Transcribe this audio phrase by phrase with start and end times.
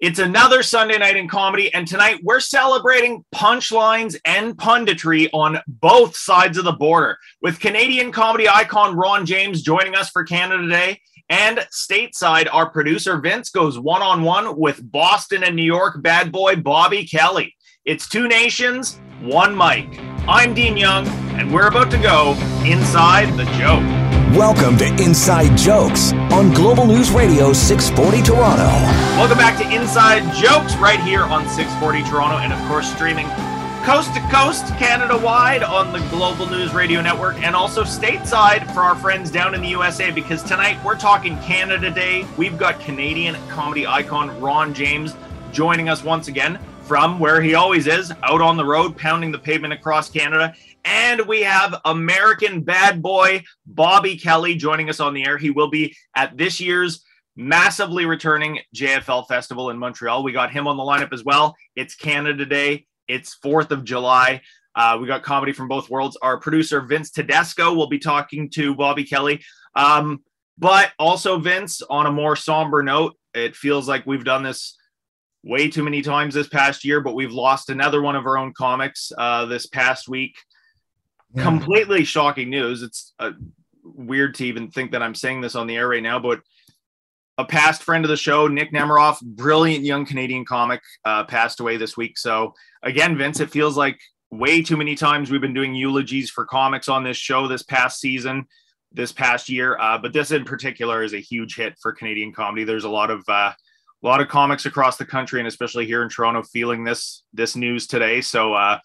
[0.00, 6.16] It's another Sunday night in comedy, and tonight we're celebrating punchlines and punditry on both
[6.16, 7.18] sides of the border.
[7.42, 13.18] With Canadian comedy icon Ron James joining us for Canada Day, and stateside, our producer
[13.18, 17.56] Vince goes one on one with Boston and New York bad boy Bobby Kelly.
[17.84, 19.98] It's two nations, one mic.
[20.28, 22.34] I'm Dean Young, and we're about to go
[22.64, 24.07] inside the joke.
[24.36, 28.68] Welcome to Inside Jokes on Global News Radio 640 Toronto.
[29.16, 33.26] Welcome back to Inside Jokes right here on 640 Toronto, and of course, streaming
[33.84, 38.80] coast to coast, Canada wide on the Global News Radio Network, and also stateside for
[38.80, 40.10] our friends down in the USA.
[40.10, 42.26] Because tonight we're talking Canada Day.
[42.36, 45.16] We've got Canadian comedy icon Ron James
[45.52, 49.38] joining us once again from where he always is, out on the road, pounding the
[49.38, 50.54] pavement across Canada.
[50.84, 55.38] And we have American bad boy Bobby Kelly joining us on the air.
[55.38, 57.04] He will be at this year's
[57.36, 60.22] massively returning JFL Festival in Montreal.
[60.22, 61.54] We got him on the lineup as well.
[61.76, 64.42] It's Canada Day, it's 4th of July.
[64.74, 66.16] Uh, we got comedy from both worlds.
[66.22, 69.42] Our producer, Vince Tedesco, will be talking to Bobby Kelly.
[69.74, 70.22] Um,
[70.58, 74.76] but also, Vince, on a more somber note, it feels like we've done this
[75.44, 78.52] way too many times this past year, but we've lost another one of our own
[78.52, 80.36] comics uh, this past week.
[81.36, 82.82] Completely shocking news.
[82.82, 83.32] It's uh,
[83.84, 86.40] weird to even think that I'm saying this on the air right now, but
[87.36, 91.76] a past friend of the show, Nick Nemeroff, brilliant young Canadian comic, uh, passed away
[91.76, 92.18] this week.
[92.18, 93.98] So again, Vince, it feels like
[94.30, 98.00] way too many times we've been doing eulogies for comics on this show this past
[98.00, 98.44] season,
[98.92, 99.78] this past year.
[99.78, 102.64] Uh, but this in particular is a huge hit for Canadian comedy.
[102.64, 103.52] There's a lot of uh,
[104.02, 107.54] a lot of comics across the country and especially here in Toronto feeling this this
[107.54, 108.20] news today.
[108.20, 108.78] So uh,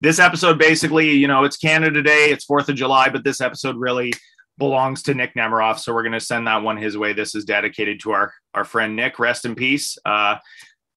[0.00, 3.76] this episode basically, you know, it's Canada Day, it's Fourth of July, but this episode
[3.76, 4.12] really
[4.58, 5.78] belongs to Nick Nemeroff.
[5.78, 7.12] So we're going to send that one his way.
[7.12, 9.18] This is dedicated to our our friend Nick.
[9.18, 9.98] Rest in peace.
[10.04, 10.36] Uh,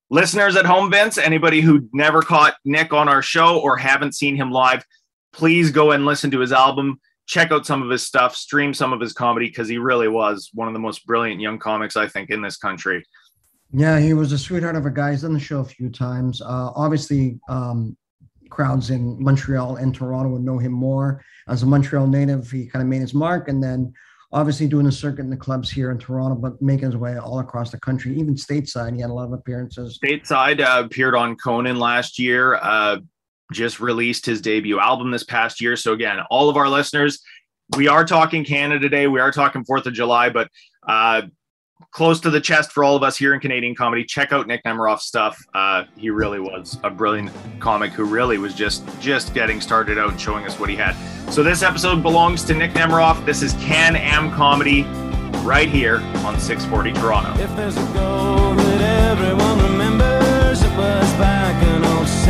[0.10, 4.36] listeners at home, Vince, anybody who never caught Nick on our show or haven't seen
[4.36, 4.84] him live,
[5.34, 7.00] please go and listen to his album.
[7.28, 10.50] Check out some of his stuff, stream some of his comedy because he really was
[10.54, 13.06] one of the most brilliant young comics I think in this country.
[13.72, 15.12] Yeah, he was a sweetheart of a guy.
[15.12, 16.42] He's done the show a few times.
[16.42, 17.96] Uh, obviously, um,
[18.50, 21.24] crowds in Montreal and Toronto would know him more.
[21.48, 23.94] As a Montreal native, he kind of made his mark and then
[24.32, 27.40] obviously doing the circuit in the clubs here in Toronto, but making his way all
[27.40, 28.94] across the country, even stateside.
[28.96, 30.00] He had a lot of appearances.
[30.04, 32.98] Stateside uh, appeared on Conan last year, uh,
[33.52, 35.76] just released his debut album this past year.
[35.76, 37.22] So, again, all of our listeners,
[37.76, 39.08] we are talking Canada today.
[39.08, 40.50] We are talking 4th of July, but
[40.88, 41.24] uh,
[41.92, 44.04] close to the chest for all of us here in Canadian comedy.
[44.04, 45.38] Check out Nick Nemeroff's stuff.
[45.54, 50.12] Uh, he really was a brilliant comic who really was just just getting started out
[50.12, 50.96] and showing us what he had.
[51.32, 53.26] So this episode belongs to Nick Nemeroff.
[53.26, 54.84] This is Can Am Comedy
[55.46, 57.42] right here on 640 Toronto.
[57.42, 61.80] If there's a goal that everyone remembers, it was back in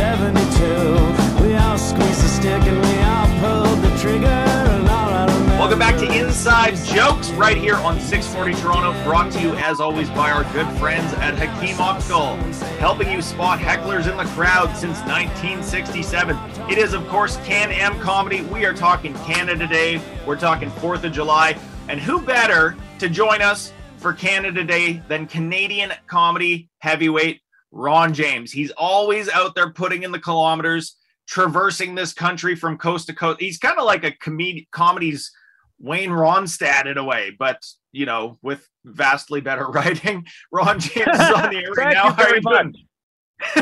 [0.00, 1.42] 72.
[1.42, 4.49] We all squeezed the stick and we all pulled the trigger.
[5.60, 10.08] Welcome back to Inside Jokes right here on 640 Toronto, brought to you as always
[10.08, 12.36] by our good friends at Hakim Optical,
[12.78, 16.34] helping you spot hecklers in the crowd since 1967.
[16.70, 18.40] It is, of course, Can Am Comedy.
[18.40, 21.58] We are talking Canada Day, we're talking 4th of July,
[21.90, 28.50] and who better to join us for Canada Day than Canadian comedy heavyweight Ron James?
[28.50, 30.96] He's always out there putting in the kilometers
[31.28, 33.40] traversing this country from coast to coast.
[33.40, 35.30] He's kind of like a comedy comedy's
[35.80, 40.26] Wayne Rostad in a way, but you know, with vastly better writing.
[40.52, 42.12] Ron James is on the air right now.
[42.12, 42.76] very much.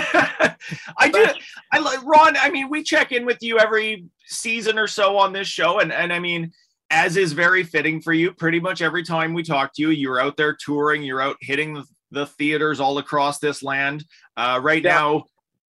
[0.98, 1.24] I do.
[1.72, 2.36] I like Ron.
[2.36, 5.92] I mean, we check in with you every season or so on this show, and
[5.92, 6.52] and I mean,
[6.90, 8.32] as is very fitting for you.
[8.32, 11.02] Pretty much every time we talk to you, you're out there touring.
[11.02, 14.04] You're out hitting the, the theaters all across this land.
[14.36, 14.94] Uh, right yeah.
[14.94, 15.24] now,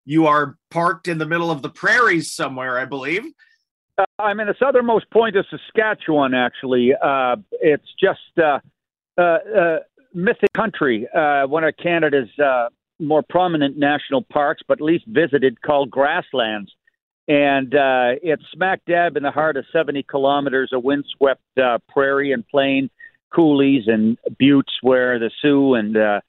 [0.07, 3.25] you are parked in the middle of the prairies somewhere, I believe.
[3.99, 6.93] Uh, I'm in the southernmost point of Saskatchewan, actually.
[6.95, 8.61] Uh, it's just uh,
[9.19, 9.79] uh, uh
[10.15, 12.29] mythic country, uh, one of Canada's
[13.01, 16.73] more prominent national parks, but least visited, called Grasslands.
[17.29, 17.73] And
[18.23, 21.43] it's smack dab in the heart of 70 kilometers of windswept
[21.89, 22.91] prairie and plain,
[23.33, 26.21] coulees and buttes where the Sioux and uh,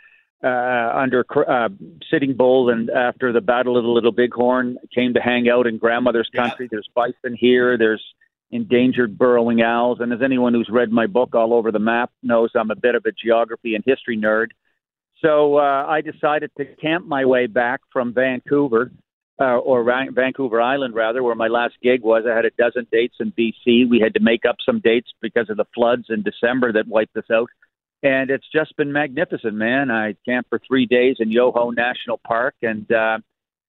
[0.48, 1.70] under uh,
[2.10, 5.78] Sitting Bull and after the Battle of the Little Bighorn came to hang out in
[5.78, 6.66] grandmother's country.
[6.66, 6.70] Yeah.
[6.72, 7.78] There's bison here.
[7.78, 8.04] There's
[8.52, 10.00] endangered burrowing owls.
[10.00, 12.96] And as anyone who's read my book all over the map knows, I'm a bit
[12.96, 14.48] of a geography and history nerd.
[15.22, 18.92] So uh, I decided to camp my way back from Vancouver,
[19.40, 22.24] uh, or Ra- Vancouver Island rather, where my last gig was.
[22.30, 23.90] I had a dozen dates in BC.
[23.90, 27.18] We had to make up some dates because of the floods in December that wiped
[27.18, 27.50] us out.
[28.04, 29.92] And it's just been magnificent, man.
[29.92, 33.18] I camped for three days in Yoho National Park, and uh,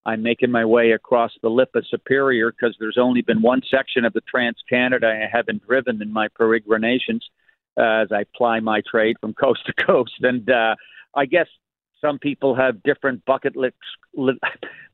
[0.06, 4.04] I'm making my way across the lip of Superior because there's only been one section
[4.04, 7.24] of the Trans Canada I haven't driven in my peregrinations
[7.76, 10.14] uh, as I ply my trade from coast to coast.
[10.20, 10.76] And uh,
[11.14, 11.48] I guess
[12.00, 13.76] some people have different bucket list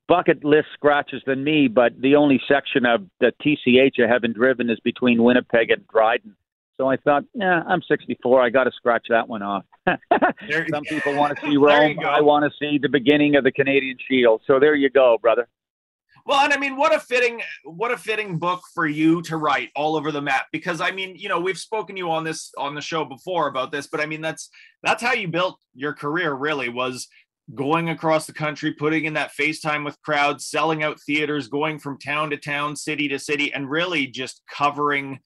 [0.08, 4.70] bucket list scratches than me, but the only section of the TCH I haven't driven
[4.70, 6.36] is between Winnipeg and Dryden.
[6.78, 8.42] So I thought, yeah, I'm 64.
[8.42, 9.64] I got to scratch that one off.
[10.70, 11.98] Some people want to see Rome.
[12.00, 14.42] I want to see the beginning of the Canadian Shield.
[14.46, 15.48] So there you go, brother.
[16.26, 19.70] Well, and I mean, what a fitting, what a fitting book for you to write
[19.76, 20.46] all over the map.
[20.50, 23.46] Because I mean, you know, we've spoken to you on this on the show before
[23.46, 24.50] about this, but I mean, that's
[24.82, 26.34] that's how you built your career.
[26.34, 27.06] Really, was
[27.54, 31.96] going across the country, putting in that FaceTime with crowds, selling out theaters, going from
[31.96, 35.20] town to town, city to city, and really just covering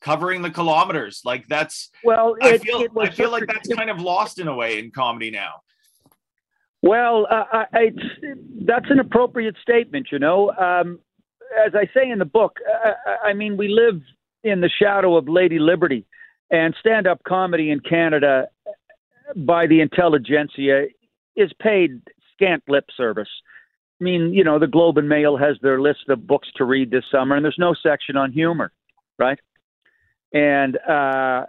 [0.00, 1.22] covering the kilometers.
[1.24, 4.54] Like that's well, it, I feel I feel like that's kind of lost in a
[4.54, 5.62] way in comedy now.
[6.82, 7.92] Well, uh, I,
[8.64, 10.08] that's an appropriate statement.
[10.10, 10.98] You know, um,
[11.66, 12.56] as I say in the book,
[12.86, 12.92] uh,
[13.24, 14.00] I mean, we live
[14.42, 16.06] in the shadow of Lady Liberty,
[16.50, 18.48] and stand-up comedy in Canada
[19.36, 20.86] by the intelligentsia
[21.36, 22.00] is paid
[22.34, 23.28] scant lip service.
[24.00, 26.90] I mean, you know, the Globe and Mail has their list of books to read
[26.90, 28.72] this summer, and there's no section on humor,
[29.18, 29.38] right?
[30.32, 31.46] And uh,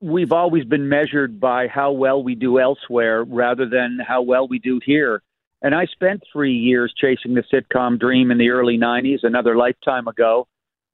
[0.00, 4.58] we've always been measured by how well we do elsewhere rather than how well we
[4.58, 5.22] do here.
[5.62, 10.06] And I spent three years chasing the sitcom dream in the early 90s, another lifetime
[10.06, 10.46] ago.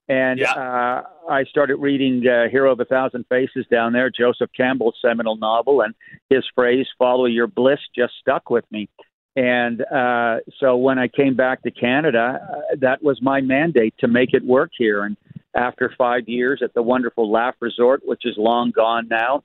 [0.08, 0.52] And yeah.
[0.52, 5.36] uh, I started reading uh, Hero of a Thousand Faces down there, Joseph Campbell's seminal
[5.36, 5.94] novel, and
[6.28, 8.88] his phrase, follow your bliss, just stuck with me.
[9.36, 14.08] And uh, so when I came back to Canada, uh, that was my mandate to
[14.08, 15.02] make it work here.
[15.04, 15.16] And
[15.54, 19.44] after five years at the wonderful Laugh Resort, which is long gone now,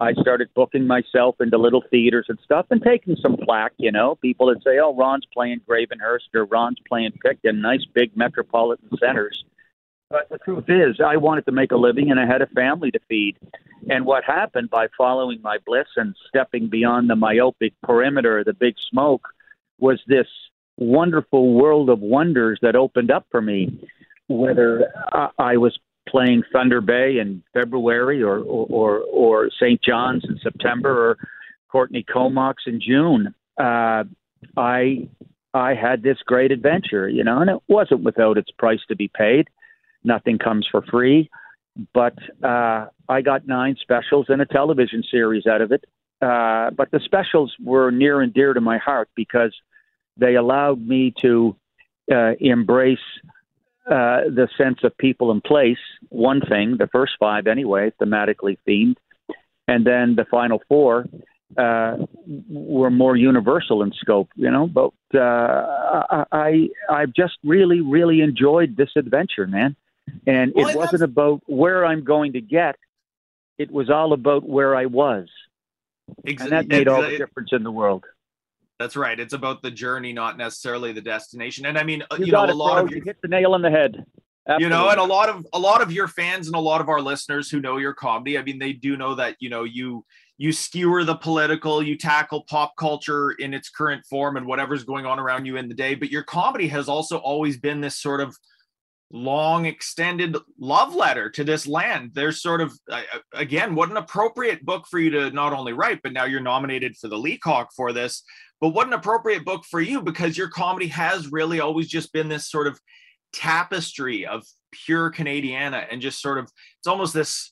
[0.00, 4.16] I started booking myself into little theaters and stuff and taking some flack, you know.
[4.16, 9.44] People that say, oh, Ron's playing Gravenhurst or Ron's playing Picton, nice big metropolitan centers.
[10.10, 12.90] But the truth is, I wanted to make a living and I had a family
[12.90, 13.36] to feed.
[13.88, 18.52] And what happened by following my bliss and stepping beyond the myopic perimeter, of the
[18.52, 19.28] big smoke,
[19.78, 20.26] was this
[20.76, 23.88] wonderful world of wonders that opened up for me.
[24.28, 24.92] Whether
[25.38, 25.78] I was
[26.08, 29.80] playing Thunder Bay in February or or, or, St.
[29.82, 31.16] John's in September or
[31.70, 34.04] Courtenay Comox in June, uh,
[34.56, 35.08] I
[35.52, 39.08] I had this great adventure, you know, and it wasn't without its price to be
[39.08, 39.48] paid.
[40.02, 41.30] Nothing comes for free,
[41.92, 45.84] but uh, I got nine specials and a television series out of it.
[46.20, 49.54] Uh, but the specials were near and dear to my heart because
[50.16, 51.56] they allowed me to
[52.12, 52.98] uh, embrace
[53.86, 55.78] uh, the sense of people and place.
[56.08, 58.96] One thing, the first five anyway, thematically themed,
[59.68, 61.06] and then the final four
[61.56, 61.96] uh,
[62.48, 64.28] were more universal in scope.
[64.36, 69.76] You know, but uh, I I've just really really enjoyed this adventure, man.
[70.26, 72.76] And well, it wasn't about where I'm going to get.
[73.58, 75.28] It was all about where I was.
[76.24, 76.44] Exactly.
[76.44, 78.04] And that made all the difference in the world.
[78.84, 79.18] That's right.
[79.18, 81.64] It's about the journey, not necessarily the destination.
[81.64, 82.84] And I mean, you, you know, a it, lot bro.
[82.84, 84.04] of you hit the nail on the head.
[84.46, 84.64] Absolutely.
[84.64, 86.90] You know, and a lot of a lot of your fans and a lot of
[86.90, 90.04] our listeners who know your comedy, I mean, they do know that you know you
[90.36, 95.06] you skewer the political, you tackle pop culture in its current form and whatever's going
[95.06, 95.94] on around you in the day.
[95.94, 98.36] But your comedy has also always been this sort of
[99.10, 104.64] long extended love letter to this land there's sort of uh, again what an appropriate
[104.64, 107.92] book for you to not only write but now you're nominated for the leacock for
[107.92, 108.24] this
[108.60, 112.28] but what an appropriate book for you because your comedy has really always just been
[112.28, 112.78] this sort of
[113.32, 117.50] tapestry of pure canadiana and just sort of it's almost this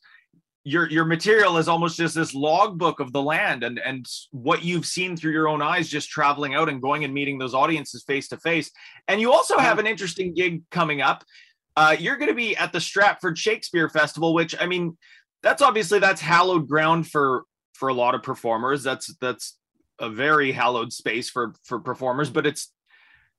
[0.64, 4.86] your your material is almost just this logbook of the land and and what you've
[4.86, 8.28] seen through your own eyes just traveling out and going and meeting those audiences face
[8.28, 8.70] to face.
[9.08, 11.24] And you also have an interesting gig coming up.
[11.74, 14.96] Uh, you're going to be at the stratford shakespeare festival which i mean
[15.42, 17.44] that's obviously that's hallowed ground for
[17.82, 18.82] for a lot of performers.
[18.82, 19.58] That's that's
[20.02, 22.72] a very hallowed space for for performers but it's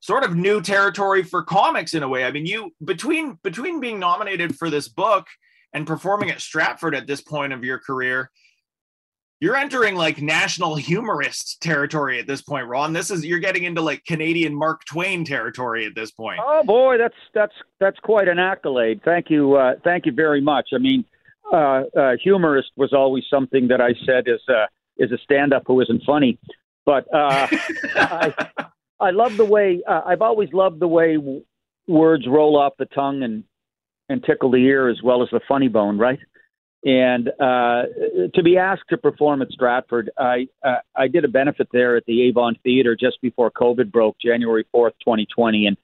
[0.00, 4.00] sort of new territory for comics in a way i mean you between between being
[4.00, 5.26] nominated for this book
[5.74, 8.30] and performing at Stratford at this point of your career,
[9.40, 12.92] you're entering like national humorist territory at this point, Ron.
[12.92, 16.40] This is you're getting into like Canadian Mark Twain territory at this point.
[16.42, 19.02] Oh boy, that's that's that's quite an accolade.
[19.04, 20.68] Thank you, uh, thank you very much.
[20.72, 21.04] I mean,
[21.52, 24.40] uh, uh, humorist was always something that I said is
[24.98, 26.38] is a stand-up who isn't funny,
[26.84, 27.48] but uh,
[27.94, 28.34] I
[29.00, 31.18] I love the way uh, I've always loved the way
[31.86, 33.44] words roll off the tongue and
[34.08, 36.18] and tickle the ear as well as the funny bone, right?
[36.84, 37.84] And uh,
[38.34, 42.04] to be asked to perform at Stratford, I uh, I did a benefit there at
[42.06, 45.76] the Avon Theatre just before COVID broke, January fourth, 2020, and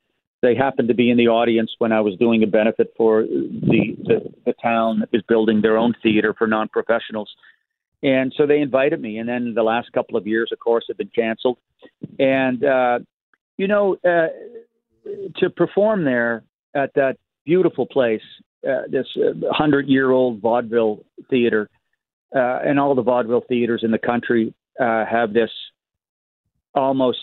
[0.43, 3.97] they happened to be in the audience when I was doing a benefit for the
[4.05, 7.31] the, the town that is building their own theater for non professionals.
[8.02, 10.97] And so they invited me, and then the last couple of years, of course, have
[10.97, 11.59] been canceled.
[12.19, 13.00] And uh,
[13.59, 14.28] you know, uh,
[15.37, 18.23] to perform there at that beautiful place
[18.66, 21.69] uh, this uh, hundred year old vaudeville theater,
[22.35, 25.50] uh, and all the vaudeville theaters in the country uh, have this
[26.75, 27.19] almost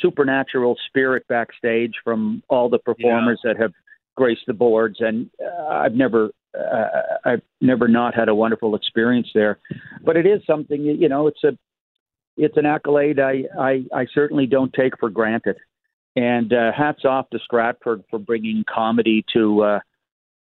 [0.00, 3.52] supernatural spirit backstage from all the performers yeah.
[3.52, 3.72] that have
[4.16, 6.30] graced the boards, and uh, I've never.
[7.24, 9.58] I've never not had a wonderful experience there,
[10.02, 11.26] but it is something you know.
[11.26, 11.56] It's a,
[12.36, 15.56] it's an accolade I I, I certainly don't take for granted.
[16.14, 19.80] And uh, hats off to Stratford for bringing comedy to uh,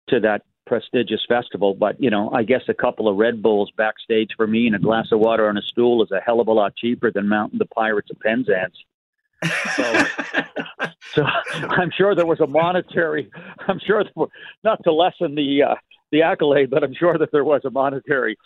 [0.09, 1.73] to that prestigious festival.
[1.73, 4.79] But you know, I guess a couple of Red Bulls backstage for me and a
[4.79, 7.59] glass of water on a stool is a hell of a lot cheaper than mounting
[7.59, 8.75] the Pirates of Penzance.
[9.75, 10.05] So,
[11.13, 13.29] so I'm sure there was a monetary.
[13.67, 14.29] I'm sure were,
[14.63, 15.75] not to lessen the uh,
[16.13, 18.37] the accolade, but I'm sure that there was a monetary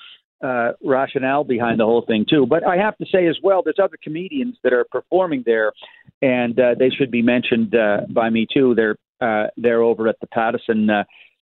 [0.44, 2.46] uh, rationale behind the whole thing too.
[2.48, 5.74] But I have to say as well, there's other comedians that are performing there,
[6.22, 8.74] and uh, they should be mentioned uh, by me too.
[8.74, 11.04] They're uh, they're over at the Patterson uh,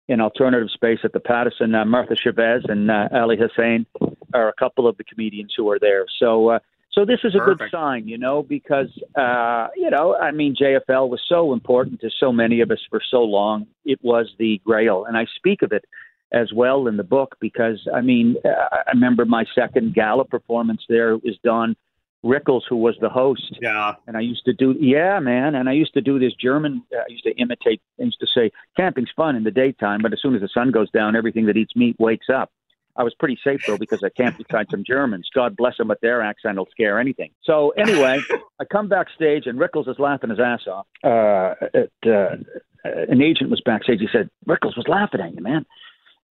[0.09, 1.75] in alternative space at the Patterson.
[1.75, 3.87] Uh, Martha Chaves and uh, Ali Hassan
[4.35, 6.07] are a couple of the comedians who are there.
[6.19, 6.59] So, uh,
[6.92, 7.58] so this is a Perfect.
[7.58, 12.11] good sign, you know, because uh, you know, I mean, JFL was so important to
[12.18, 13.66] so many of us for so long.
[13.84, 15.84] It was the Grail, and I speak of it
[16.32, 20.82] as well in the book because I mean, uh, I remember my second gala performance
[20.88, 21.76] there was Don
[22.25, 23.58] Rickles, who was the host.
[23.61, 23.94] Yeah.
[24.06, 25.54] And I used to do, yeah, man.
[25.54, 28.26] And I used to do this German, uh, I used to imitate, I used to
[28.26, 31.46] say, camping's fun in the daytime, but as soon as the sun goes down, everything
[31.46, 32.50] that eats meat wakes up.
[32.96, 35.28] I was pretty safe though because I camped beside some Germans.
[35.34, 37.30] God bless them, but their accent will scare anything.
[37.42, 38.20] So anyway,
[38.61, 40.87] I come backstage and Rickles is laughing his ass off.
[41.02, 42.37] Uh, at, uh,
[42.84, 44.00] an agent was backstage.
[44.00, 45.64] He said, Rickles was laughing at you, man.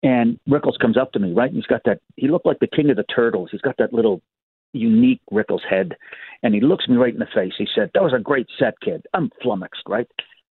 [0.03, 1.49] And Rickles comes up to me, right?
[1.49, 3.51] And he's got that, he looked like the king of the turtles.
[3.53, 4.23] He's got that little
[4.73, 5.97] unique Rickles head.
[6.43, 7.53] And he looks me right in the face.
[7.59, 9.05] He said, That was a great set, kid.
[9.13, 10.07] I'm flummoxed, right?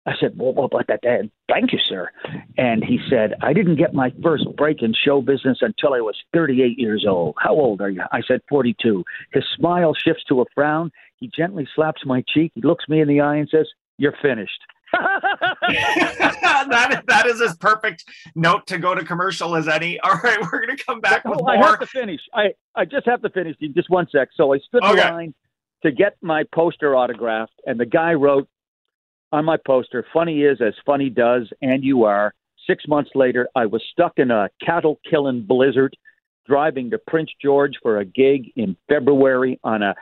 [0.06, 1.32] I said, Well, what about that, Dad?
[1.50, 2.10] Thank you, sir.
[2.58, 6.16] And he said, I didn't get my first break in show business until I was
[6.34, 7.36] 38 years old.
[7.40, 8.04] How old are you?
[8.12, 9.04] I said, 42.
[9.34, 10.92] His smile shifts to a frown.
[11.18, 12.52] He gently slaps my cheek.
[12.56, 14.62] He looks me in the eye and says, You're finished.
[16.70, 20.00] that, that is as perfect note to go to commercial as any.
[20.04, 21.52] All right, we're going to come back with oh, more.
[21.54, 22.22] I have to finish.
[22.34, 24.30] I, I just have to finish in just one sec.
[24.36, 25.08] So I stood okay.
[25.08, 25.34] in line
[25.84, 28.48] to get my poster autographed, and the guy wrote
[29.32, 32.34] on my poster, Funny is as funny does, and you are.
[32.68, 35.96] Six months later, I was stuck in a cattle killing blizzard
[36.48, 39.96] driving to Prince George for a gig in February on a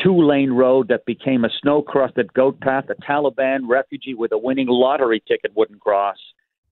[0.00, 4.38] two lane road that became a snow crusted goat path a Taliban refugee with a
[4.38, 6.16] winning lottery ticket wouldn't cross.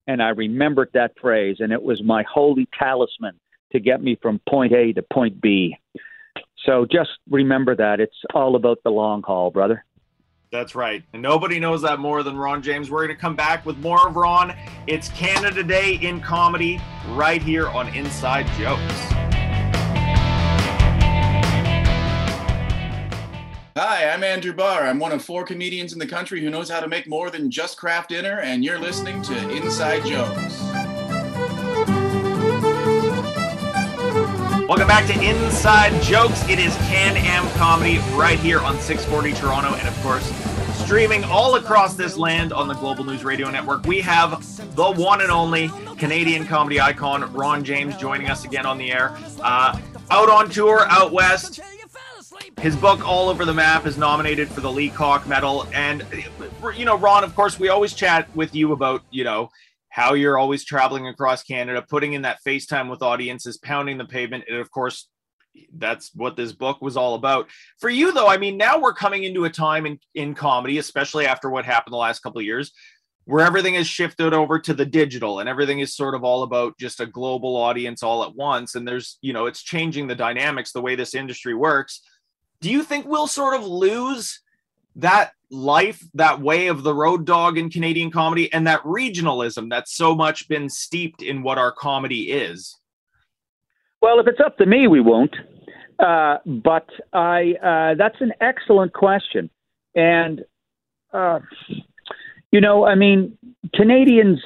[0.07, 3.39] And I remembered that phrase, and it was my holy talisman
[3.73, 5.77] to get me from point A to point B.
[6.65, 8.01] So just remember that.
[8.01, 9.85] It's all about the long haul, brother.
[10.57, 11.05] That's right.
[11.13, 12.91] And nobody knows that more than Ron James.
[12.91, 14.57] We're going to come back with more of Ron.
[14.87, 18.81] It's Canada Day in comedy right here on Inside Jokes.
[23.77, 24.85] Hi, I'm Andrew Barr.
[24.85, 27.51] I'm one of four comedians in the country who knows how to make more than
[27.51, 30.66] just Kraft dinner, and you're listening to Inside Jokes.
[34.69, 36.43] Welcome back to Inside Jokes.
[36.49, 40.29] It is Can Am Comedy right here on 640 Toronto, and of course,
[40.85, 43.87] streaming all across this land on the Global News Radio Network.
[43.87, 44.45] We have
[44.75, 49.17] the one and only Canadian comedy icon, Ron James, joining us again on the air.
[49.41, 49.79] Uh,
[50.11, 51.61] out on tour, out west
[52.61, 55.67] his book, All Over the Map, is nominated for the Leacock Medal.
[55.73, 56.05] And,
[56.75, 59.51] you know, Ron, of course, we always chat with you about, you know,
[59.97, 64.45] how you're always traveling across Canada, putting in that FaceTime with audiences, pounding the pavement.
[64.47, 65.09] And, of course,
[65.75, 67.49] that's what this book was all about.
[67.81, 71.25] For you, though, I mean, now we're coming into a time in, in comedy, especially
[71.25, 72.73] after what happened the last couple of years,
[73.25, 76.79] where everything has shifted over to the digital and everything is sort of all about
[76.79, 78.75] just a global audience all at once.
[78.75, 82.03] And there's, you know, it's changing the dynamics, the way this industry works
[82.61, 84.41] do you think we'll sort of lose
[84.97, 89.93] that life, that way of the road dog in Canadian comedy, and that regionalism that's
[89.95, 92.79] so much been steeped in what our comedy is?
[94.03, 95.35] Well, if it's up to me, we won't.
[95.99, 99.49] Uh, but I, uh, that's an excellent question,
[99.95, 100.45] and
[101.13, 101.41] uh,
[102.53, 103.39] you know, I mean,
[103.75, 104.41] Canadians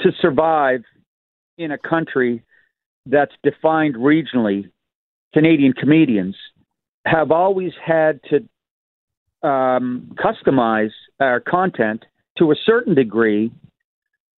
[0.00, 0.82] to survive
[1.56, 2.42] in a country
[3.06, 4.70] that's defined regionally,
[5.32, 6.36] Canadian comedians
[7.06, 8.46] have always had to
[9.42, 12.04] um, customize our content
[12.38, 13.50] to a certain degree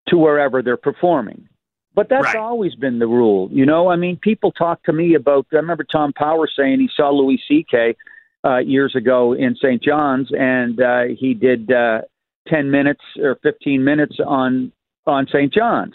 [0.09, 1.49] to wherever they're performing.
[1.95, 2.37] But that's Right.
[2.37, 3.49] always been the rule.
[3.53, 6.89] You know, I mean, people talk to me about, I remember Tom Power saying he
[6.95, 7.97] saw Louis C.K.
[8.45, 9.83] Uh, years ago in St.
[9.83, 12.03] John's and uh, he did uh,
[12.49, 14.71] 10 minutes or 15 minutes on,
[15.07, 15.53] on St.
[15.53, 15.95] John's.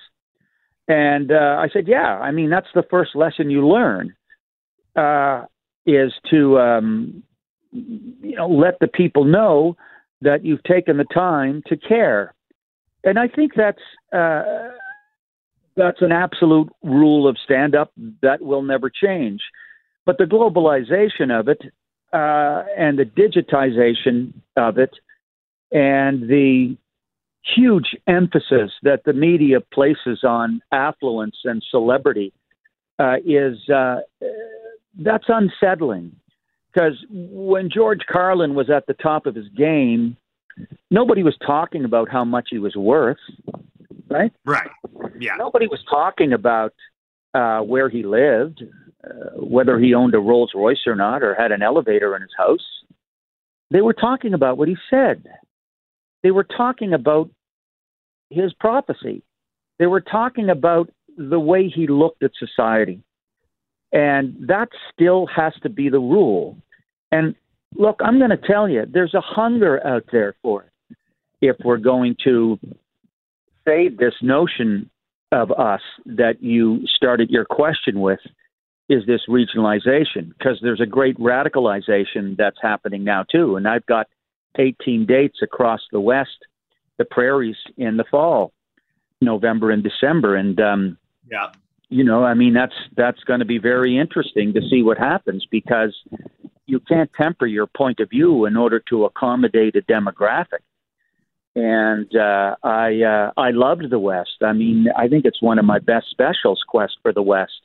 [0.88, 4.16] And uh, I said, yeah, I mean, that's the first lesson you learn
[4.96, 5.46] uh,
[5.86, 7.24] is to, um,
[7.72, 9.76] you know, let the people know
[10.22, 12.34] that you've taken the time to care.
[13.04, 14.70] And I think that's uh,
[15.76, 19.42] that's an absolute rule of stand up that will never change.
[20.06, 21.62] But the globalization of it
[22.12, 24.92] uh, and the digitization of it
[25.72, 26.76] and the
[27.56, 32.34] huge emphasis that the media places on affluence and celebrity
[33.00, 34.00] uh, is uh,
[34.98, 36.16] that's unsettling
[36.74, 40.18] because when George Carlin was at the top of his game,
[40.92, 43.18] nobody was talking about how much he was worth,
[44.10, 44.32] right?
[44.46, 44.70] Right.
[45.20, 45.36] Yeah.
[45.38, 46.74] Nobody was talking about
[47.34, 48.64] uh, where he lived,
[49.04, 52.32] uh, whether he owned a Rolls Royce or not, or had an elevator in his
[52.38, 52.66] house.
[53.72, 55.26] They were talking about what he said.
[56.24, 57.30] They were talking about
[58.30, 59.24] his prophecy.
[59.78, 63.02] They were talking about the way he looked at society.
[63.92, 66.58] And that still has to be the rule.
[67.12, 67.36] And
[67.76, 70.98] look, I'm going to tell you, there's a hunger out there for it.
[71.42, 72.60] If we're going to
[73.66, 74.90] save this notion
[75.32, 78.20] of us that you started your question with,
[78.90, 80.30] is this regionalization?
[80.38, 83.56] Because there's a great radicalization that's happening now, too.
[83.56, 84.08] And I've got
[84.58, 86.46] 18 dates across the West,
[86.98, 88.52] the prairies in the fall,
[89.22, 90.36] November and December.
[90.36, 90.98] And, um,
[91.30, 91.52] Yeah.
[91.90, 95.46] You know, I mean, that's that's going to be very interesting to see what happens
[95.50, 95.96] because
[96.68, 100.62] you can't temper your point of view in order to accommodate a demographic.
[101.56, 104.38] And uh, I uh, I loved the West.
[104.44, 107.62] I mean, I think it's one of my best specials, Quest for the West.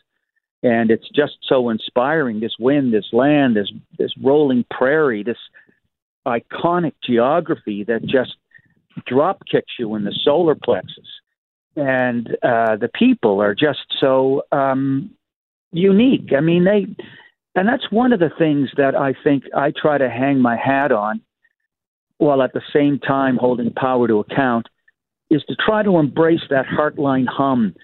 [0.62, 2.40] And it's just so inspiring.
[2.40, 5.36] This wind, this land, this this rolling prairie, this
[6.26, 8.36] iconic geography that just
[9.06, 11.03] drop kicks you in the solar plexus
[11.76, 15.10] and uh, the people are just so um,
[15.72, 16.30] unique.
[16.36, 16.86] I mean, they,
[17.54, 20.92] and that's one of the things that I think I try to hang my hat
[20.92, 21.20] on,
[22.18, 24.66] while at the same time holding power to account,
[25.30, 27.74] is to try to embrace that heartline hum,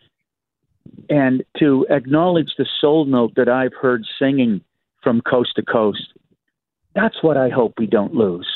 [1.08, 4.60] and to acknowledge the soul note that I've heard singing
[5.02, 6.12] from coast to coast.
[6.94, 8.48] That's what I hope we don't lose.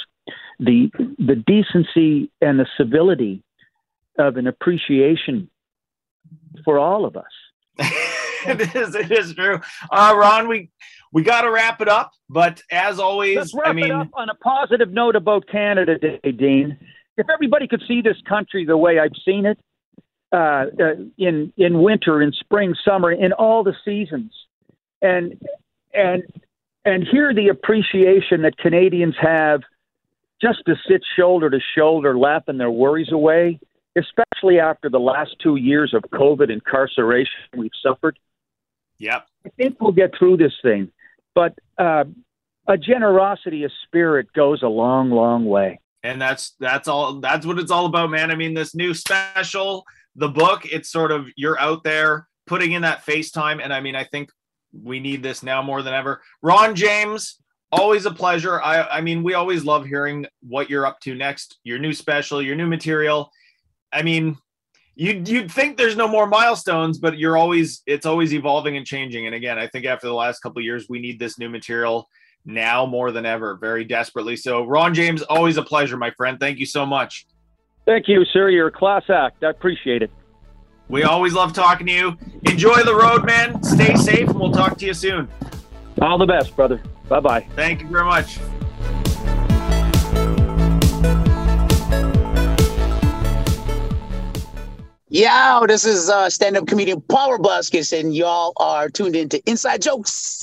[0.61, 3.42] The the decency and the civility
[4.18, 5.48] of an appreciation
[6.64, 7.24] for all of us.
[8.46, 8.94] it is.
[8.94, 9.61] It is true.
[9.90, 10.70] Uh, Ron, we
[11.12, 12.12] we got to wrap it up.
[12.29, 15.98] But as always, Let's wrap I mean, it up on a positive note about Canada
[15.98, 16.79] Day, Dean.
[17.16, 19.59] If everybody could see this country the way I've seen it,
[20.33, 24.33] uh, uh, in in winter, in spring, summer, in all the seasons,
[25.00, 25.40] and
[25.92, 26.24] and
[26.85, 29.62] and hear the appreciation that Canadians have
[30.42, 33.61] just to sit shoulder to shoulder, laughing their worries away,
[33.96, 38.18] especially after the last two years of COVID incarceration we've suffered.
[38.98, 39.26] yep.
[39.46, 40.90] I think we'll get through this thing,
[41.35, 42.04] but uh,
[42.66, 45.80] a generosity of spirit goes a long, long way.
[46.04, 49.85] and that's that's all that's what it's all about man i mean this new special
[50.14, 53.96] the book it's sort of you're out there putting in that facetime and i mean
[53.96, 54.30] i think
[54.72, 57.40] we need this now more than ever ron james
[57.72, 61.59] always a pleasure i i mean we always love hearing what you're up to next
[61.64, 63.30] your new special your new material
[63.94, 64.37] i mean
[64.96, 69.26] you'd, you'd think there's no more milestones but you're always it's always evolving and changing
[69.26, 72.09] and again i think after the last couple of years we need this new material
[72.44, 74.37] now more than ever, very desperately.
[74.37, 76.38] So, Ron James, always a pleasure, my friend.
[76.38, 77.26] Thank you so much.
[77.87, 78.48] Thank you, sir.
[78.50, 79.44] You're a class act.
[79.44, 80.11] I appreciate it.
[80.88, 82.16] We always love talking to you.
[82.46, 83.62] Enjoy the road, man.
[83.62, 85.28] Stay safe, and we'll talk to you soon.
[86.00, 86.83] All the best, brother.
[87.09, 87.40] Bye bye.
[87.54, 88.38] Thank you very much.
[95.14, 100.42] Yo, this is uh, stand-up comedian Paul Buskus, and y'all are tuned into Inside Jokes.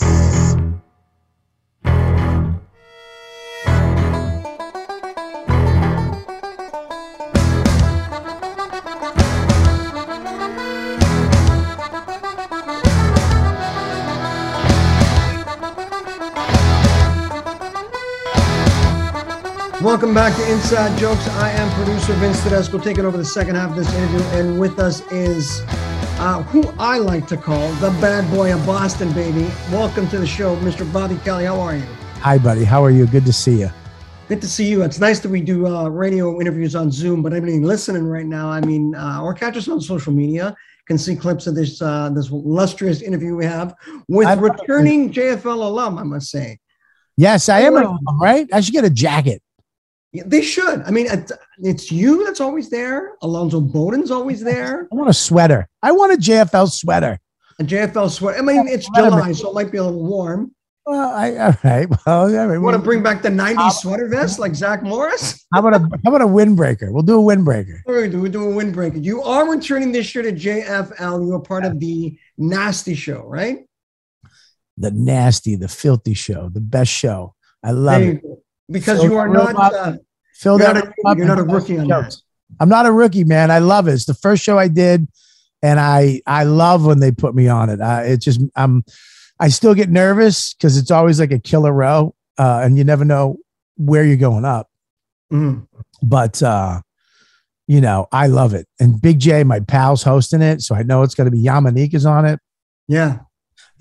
[19.81, 21.27] Welcome back to Inside Jokes.
[21.29, 24.77] I am producer Vince Tedesco taking over the second half of this interview, and with
[24.77, 25.61] us is
[26.19, 29.49] uh, who I like to call the bad boy of Boston, baby.
[29.71, 30.91] Welcome to the show, Mr.
[30.93, 31.45] Bobby Kelly.
[31.45, 31.83] How are you?
[32.19, 32.63] Hi, buddy.
[32.63, 33.07] How are you?
[33.07, 33.71] Good to see you.
[34.27, 34.83] Good to see you.
[34.83, 38.49] It's nice that we do uh, radio interviews on Zoom, but everybody listening right now,
[38.51, 42.11] I mean, uh, or catch us on social media, can see clips of this uh,
[42.13, 43.73] this illustrious interview we have
[44.07, 46.59] with I've- returning JFL alum, I must say.
[47.17, 47.75] Yes, I am.
[47.77, 48.47] An alum, right?
[48.53, 49.41] I should get a jacket.
[50.13, 50.81] Yeah, they should.
[50.81, 51.07] I mean,
[51.59, 53.15] it's you that's always there.
[53.21, 54.87] Alonzo Bodden's always there.
[54.91, 55.69] I want a sweater.
[55.81, 57.17] I want a JFL sweater.
[57.59, 58.39] A JFL sweater.
[58.39, 60.53] I mean, it's July, so it might be a little warm.
[60.85, 61.87] Well, I all right.
[61.89, 62.53] Well, all right.
[62.53, 65.45] You want to bring back the 90s sweater vest like Zach Morris?
[65.53, 66.91] how about a how about a windbreaker?
[66.91, 67.81] We'll do a windbreaker.
[67.85, 69.03] We're going to do a windbreaker.
[69.03, 71.25] You are returning this year to JFL.
[71.25, 73.59] You are part of the Nasty Show, right?
[74.77, 77.35] The nasty, the filthy show, the best show.
[77.63, 78.23] I love it.
[78.23, 78.41] go.
[78.71, 79.55] Because So you are not.
[79.55, 79.73] up.
[79.73, 79.93] Uh,
[80.33, 82.15] Fill You're that not a- you're not a rookie on that.
[82.59, 83.51] I'm not a rookie, man.
[83.51, 83.93] I love it.
[83.93, 85.07] It's the first show I did,
[85.61, 87.79] and I I love when they put me on it.
[87.79, 88.83] Uh, it just I'm
[89.39, 93.05] I still get nervous because it's always like a killer row, uh, and you never
[93.05, 93.37] know
[93.77, 94.67] where you're going up.
[95.31, 95.67] mm,
[96.01, 96.81] But uh,
[97.67, 98.67] you know, I love it.
[98.79, 102.03] And Big Jay, my pal's hosting it, so I know it's going to be Yamaneika
[102.09, 102.39] on it.
[102.87, 103.19] yeah.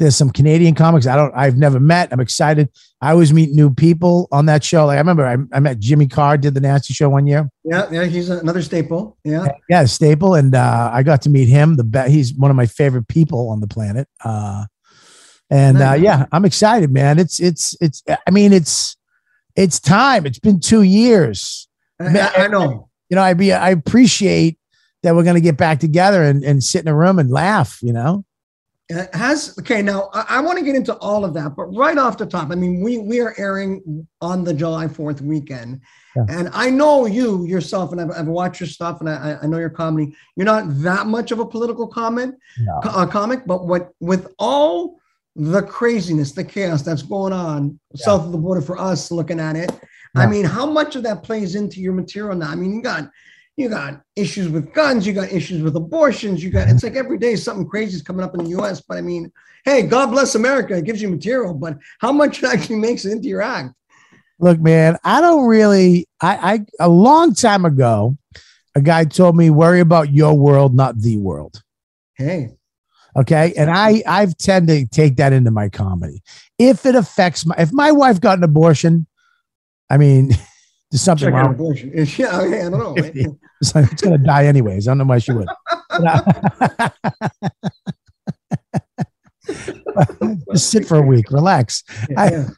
[0.00, 2.08] There's some Canadian comics I don't I've never met.
[2.10, 2.68] I'm excited.
[3.00, 4.86] I always meet new people on that show.
[4.86, 7.48] Like I remember I, I met Jimmy Carr did the Nasty Show one year.
[7.64, 7.86] Yeah.
[7.92, 8.06] Yeah.
[8.06, 9.18] He's another staple.
[9.24, 9.46] Yeah.
[9.68, 11.76] Yeah, Staple, and uh, I got to meet him.
[11.76, 14.08] The be- he's one of my favorite people on the planet.
[14.24, 14.64] Uh,
[15.50, 17.18] and uh, yeah, I'm excited, man.
[17.18, 18.02] It's it's it's.
[18.08, 18.96] I mean, it's
[19.56, 20.24] it's time.
[20.24, 21.68] It's been two years.
[22.00, 22.88] I, I- know.
[23.10, 24.56] You know, I be I appreciate
[25.02, 27.80] that we're gonna get back together and, and sit in a room and laugh.
[27.82, 28.24] You know,
[29.12, 32.18] has okay now i, I want to get into all of that but right off
[32.18, 35.80] the top i mean we we are airing on the july 4th weekend.
[36.16, 36.24] Yeah.
[36.28, 39.58] and i know you yourself and i've, I've watched your stuff and I, I know
[39.58, 40.14] your comedy.
[40.36, 42.80] You're not that much of a political comment No.
[42.82, 44.98] uh, comic but what with all
[45.36, 49.54] the craziness the chaos that's going on south of the border for us looking at
[49.54, 49.70] it
[50.16, 52.50] i mean how much of that plays into your material now?
[52.50, 53.08] I mean you got
[53.56, 57.18] you got issues with guns, you got issues with abortions, you got it's like every
[57.18, 58.80] day something crazy is coming up in the US.
[58.80, 59.30] But I mean,
[59.64, 63.12] hey, God bless America, it gives you material, but how much it actually makes it
[63.12, 63.74] into your act?
[64.40, 64.96] look, man.
[65.04, 66.08] I don't really.
[66.20, 68.16] I I a long time ago,
[68.74, 71.62] a guy told me worry about your world, not the world.
[72.14, 72.56] Hey,
[73.16, 73.52] Okay.
[73.56, 76.22] And I I've tend to take that into my comedy.
[76.58, 79.06] If it affects my if my wife got an abortion,
[79.88, 80.30] I mean,
[80.90, 81.54] there's something check wrong.
[81.54, 81.92] abortion.
[82.16, 82.96] Yeah, I don't know.
[83.62, 84.88] It's, like, it's gonna die anyways.
[84.88, 85.46] I don't know why she would.
[90.52, 91.84] Just sit for a week, relax.
[92.16, 92.48] I- Yeah.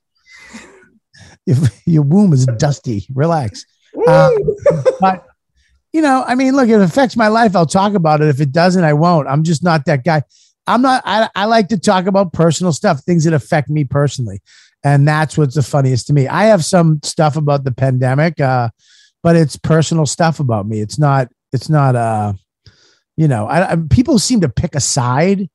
[1.44, 3.66] If your womb is dusty, relax.
[4.06, 4.30] Uh,
[5.00, 5.26] but
[5.92, 8.28] you know, I mean, look, if it affects my life, I'll talk about it.
[8.28, 9.26] If it doesn't, I won't.
[9.26, 10.22] I'm just not that guy.
[10.68, 11.02] I'm not.
[11.04, 14.40] I, I like to talk about personal stuff, things that affect me personally,
[14.84, 16.26] and that's what's the funniest to me.
[16.28, 18.70] I have some stuff about the pandemic, uh,
[19.22, 20.80] but it's personal stuff about me.
[20.80, 21.28] It's not.
[21.52, 21.94] It's not.
[21.96, 22.32] Uh,
[23.16, 25.48] you know, I, I people seem to pick a side,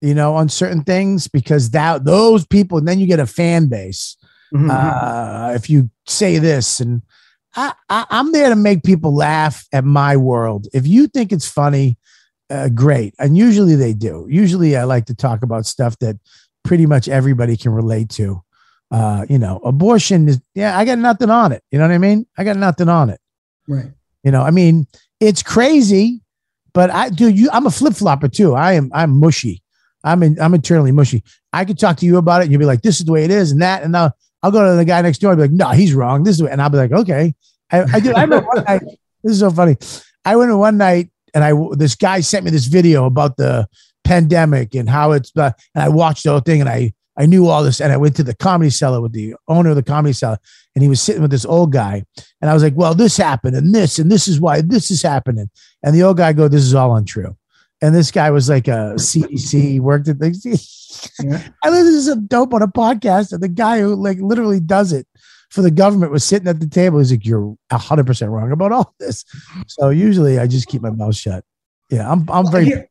[0.00, 3.66] you know, on certain things because that those people, and then you get a fan
[3.68, 4.16] base
[4.54, 4.70] Mhm.
[4.70, 7.02] uh, if you say this and
[7.56, 11.48] I, I i'm there to make people laugh at my world if you think it's
[11.48, 11.98] funny
[12.50, 16.16] uh, great and usually they do usually i like to talk about stuff that
[16.62, 18.42] pretty much everybody can relate to
[18.90, 21.62] uh, you know abortion is yeah i got nothing on it.
[21.70, 22.26] You know what i mean?
[22.36, 23.20] I got nothing on it.
[23.66, 23.92] Right.
[24.22, 24.86] you know i mean
[25.20, 26.20] it's crazy
[26.74, 28.54] but i do you i'm a flip-flopper too.
[28.54, 29.62] I am i'm mushy.
[30.02, 31.22] I'm in, i'm internally mushy.
[31.52, 33.24] I could talk to you about it and you'll be like this is the way
[33.24, 35.44] it is and that and I'll, I'll go to the guy next door and be
[35.44, 36.24] like no he's wrong.
[36.24, 36.50] This is the way.
[36.50, 37.34] and i'll be like okay.
[37.72, 38.82] I, I did i remember one night
[39.22, 39.76] this is so funny.
[40.24, 43.66] I went in one night and i this guy sent me this video about the
[44.04, 47.48] pandemic and how it's uh, and i watched the whole thing and i i knew
[47.48, 50.12] all this and i went to the comedy cellar with the owner of the comedy
[50.12, 50.38] cellar
[50.74, 52.04] and he was sitting with this old guy
[52.40, 55.02] and I was like, well, this happened and this, and this is why this is
[55.02, 55.50] happening.
[55.82, 57.36] And the old guy go, this is all untrue.
[57.80, 60.28] And this guy was like a CDC, worked at the,
[61.22, 61.42] Yeah.
[61.64, 64.92] I listened to some dope on a podcast and the guy who like literally does
[64.92, 65.06] it
[65.50, 66.98] for the government was sitting at the table.
[66.98, 69.24] He's like, you're hundred percent wrong about all this.
[69.66, 71.44] So usually I just keep my mouth shut.
[71.90, 72.10] Yeah.
[72.10, 72.88] I'm, I'm very,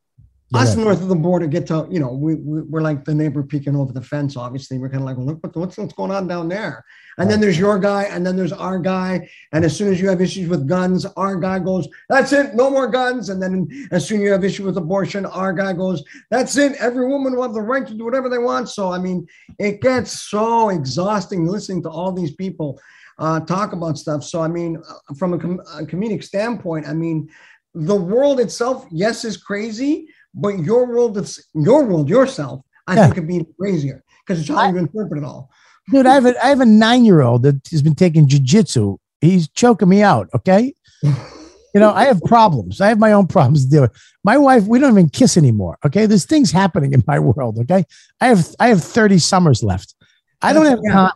[0.53, 0.83] Here, us Yeah.
[0.83, 3.75] north of the border get to, you know, we, we, we're like the neighbor peeking
[3.75, 4.77] over the fence, obviously.
[4.77, 6.85] We're kind of like, look, what, what's, what's going on down there?
[7.17, 9.29] And then there's your guy, and then there's our guy.
[9.51, 12.69] And as soon as you have issues with guns, our guy goes, that's it, no
[12.69, 13.29] more guns.
[13.29, 16.73] And then as soon as you have issue with abortion, our guy goes, that's it,
[16.79, 18.69] every woman will have the right to do whatever they want.
[18.69, 19.27] So, I mean,
[19.59, 22.79] it gets so exhausting listening to all these people
[23.19, 24.23] uh, talk about stuff.
[24.23, 27.29] So, I mean, uh, from a, com- a comedic standpoint, I mean,
[27.75, 33.03] the world itself, yes, is crazy, but your world, it's your world, yourself, I Yeah.
[33.03, 35.49] think could be crazier because it's how you interpret it all.
[35.91, 38.97] Dude, I have a, I have a nine year old that has been taking jujitsu.
[39.21, 40.29] He's choking me out.
[40.35, 40.73] Okay.
[41.01, 42.79] You know, I have problems.
[42.81, 43.91] I have my own problems to deal with.
[44.23, 45.77] My wife, we don't even kiss anymore.
[45.85, 46.05] Okay.
[46.05, 47.57] There's things happening in my world.
[47.59, 47.83] Okay.
[48.21, 49.95] I have I have 30 summers left.
[50.41, 51.11] I don't have time.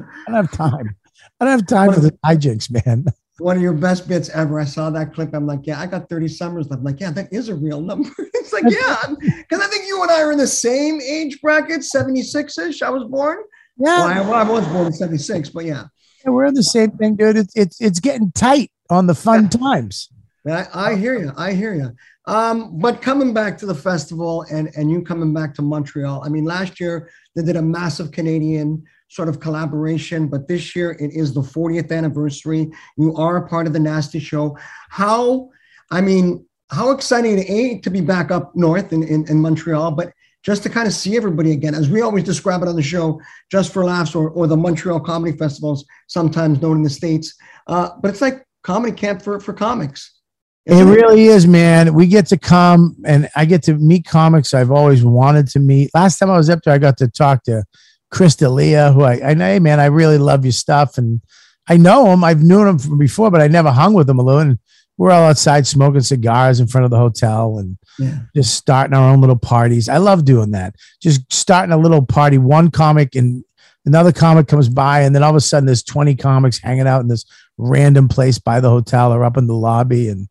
[0.00, 0.96] I don't have time.
[1.40, 3.06] I don't have time for the hijinks, man.
[3.38, 4.58] One of your best bits ever.
[4.58, 5.34] I saw that clip.
[5.34, 6.80] I'm like, yeah, I got 30 summers left.
[6.80, 8.08] I'm like, yeah, that is a real number.
[8.18, 11.84] it's like, yeah, because I think you and I are in the same age bracket,
[11.84, 12.82] 76 ish.
[12.82, 13.38] I was born.
[13.76, 14.20] Well, Yeah.
[14.20, 15.84] I, well, I was born in 76, but yeah.
[16.24, 17.36] We're in the same thing, dude.
[17.36, 20.08] It's it's it's getting tight on the fun times.
[20.48, 21.32] I, I hear you.
[21.36, 21.92] I hear you.
[22.26, 26.22] Um, but coming back to the festival and and you coming back to Montreal.
[26.24, 30.92] I mean, last year they did a massive Canadian sort of collaboration, but this year
[30.92, 32.70] it is the 40th anniversary.
[32.96, 34.56] You are a part of the Nasty Show.
[34.90, 35.50] How?
[35.90, 40.12] I mean, how exciting a to be back up north in, in, in Montreal, but
[40.42, 43.20] just to kind of see everybody again, as we always describe it on the show,
[43.50, 47.36] just for laughs, or, or the Montreal Comedy Festivals, sometimes known in the States.
[47.66, 50.20] Uh, but it's like comedy camp for, for comics.
[50.66, 51.94] It really is, man.
[51.94, 55.90] We get to come and I get to meet comics I've always wanted to meet.
[55.94, 57.64] Last time I was up there, I got to talk to
[58.10, 60.98] Chris D'Elia, who I, I know, hey, man, I really love your stuff.
[60.98, 61.20] And
[61.68, 62.22] I know him.
[62.24, 64.48] I've known him from before, but I never hung with him alone.
[64.50, 64.58] And
[64.96, 68.18] we're all outside smoking cigars in front of the hotel and Yeah.
[68.34, 69.88] just starting our own little parties.
[69.88, 70.74] I love doing that.
[71.02, 73.44] Just starting a little party, one comic and
[73.84, 77.00] another comic comes by, and then all of a sudden there's 20 comics hanging out
[77.02, 77.24] in this
[77.58, 80.28] random place by the hotel or up in the lobby and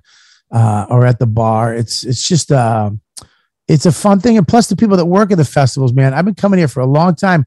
[0.51, 1.73] uh, or at the bar.
[1.73, 2.91] It's it's just uh,
[3.67, 4.37] it's a fun thing.
[4.37, 6.81] And plus the people that work at the festivals, man, I've been coming here for
[6.81, 7.45] a long time.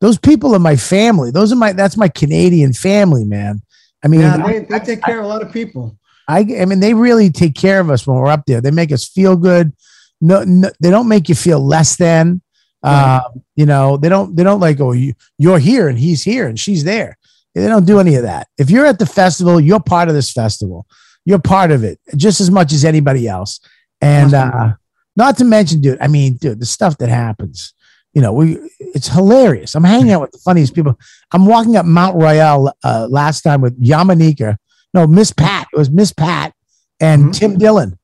[0.00, 1.30] Those people are my family.
[1.30, 3.60] Those are my that's my Canadian family, man.
[4.04, 5.98] I mean, Yeah, I- they, they take care of a lot of people.
[6.28, 8.60] I, I mean, they really take care of us when we're up there.
[8.60, 9.72] They make us feel good.
[10.20, 12.42] No, no they don't make you feel less than.
[12.84, 13.16] Right.
[13.24, 14.36] Um, you know, they don't.
[14.36, 17.16] They don't like, oh, you you're here and he's here and she's there.
[17.54, 18.46] They don't do any of that.
[18.56, 20.86] If you're at the festival, you're part of this festival.
[21.24, 23.58] You're part of it just as much as anybody else.
[24.00, 24.74] And uh,
[25.18, 25.98] not to mention, dude.
[26.00, 27.74] I mean, dude, the stuff that happens.
[28.14, 29.74] You know, we it's hilarious.
[29.74, 30.98] I'm hanging out with the funniest people.
[31.32, 34.56] I'm walking up Mount Royal uh, last time with Yamaneika
[34.94, 35.66] no, Miss Pat.
[35.72, 36.54] It was Miss Pat
[37.00, 37.34] and Mhm.
[37.34, 37.98] Tim Dillon.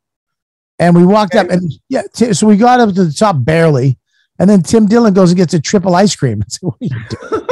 [0.79, 3.99] And we walked up and yeah, so we got up to the top barely.
[4.39, 6.43] And then Tim Dillon goes and gets a triple ice cream.
[6.45, 6.91] I said, what are you
[7.31, 7.47] doing?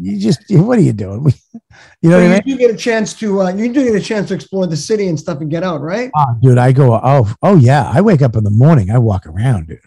[0.00, 1.32] You just, what are you doing?
[2.02, 2.56] You know So what I you mean?
[2.58, 5.06] do get a chance to uh, you do get a chance to explore the city
[5.08, 6.10] and stuff and get out, right?
[6.16, 7.90] Oh, dude, I go, oh, oh yeah.
[7.92, 8.90] I wake up in the morning.
[8.90, 9.78] I walk around, dude.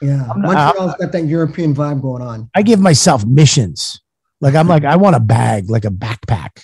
[0.00, 2.48] Yeah, I'm- Montreal's got that European vibe going on.
[2.54, 4.00] I give myself missions.
[4.40, 6.62] Like I'm like, I want a bag, like a backpack.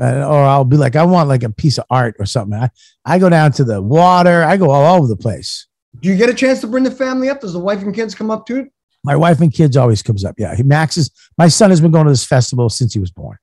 [0.00, 2.58] Uh, or I'll be like, I want like a piece of art or something.
[2.58, 2.70] I,
[3.04, 4.42] I go down to the water.
[4.42, 5.66] I go all over the place.
[6.00, 7.40] Do you get a chance to bring the family up?
[7.40, 8.68] Does the wife and kids come up too?
[9.04, 10.36] My wife and kids always comes up.
[10.38, 13.36] Yeah, Max is my son has been going to this festival since he was born.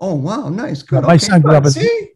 [0.00, 1.04] Oh wow, nice, good.
[1.04, 2.08] My son grew up See,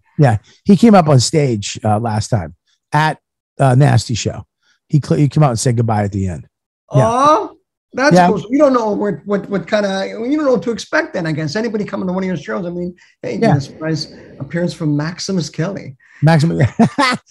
[0.64, 2.54] He came up on stage uh, last time
[2.92, 3.18] at
[3.58, 4.44] uh, Nasty Show.
[4.88, 6.46] He cl- he came out and said goodbye at the end.
[6.92, 7.02] Yeah.
[7.06, 7.56] oh,
[7.92, 8.26] that's Yeah.
[8.28, 8.38] cool.
[8.40, 11.14] So you don't know what what what kind of you don't know what to expect.
[11.14, 12.66] Then I guess anybody coming to one of your shows.
[12.66, 13.56] I mean, hey, Yeah.
[13.56, 15.96] a surprise appearance from Maximus Kelly.
[16.22, 16.66] Max, Making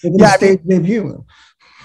[0.04, 1.26] Yeah, a I mean- debut.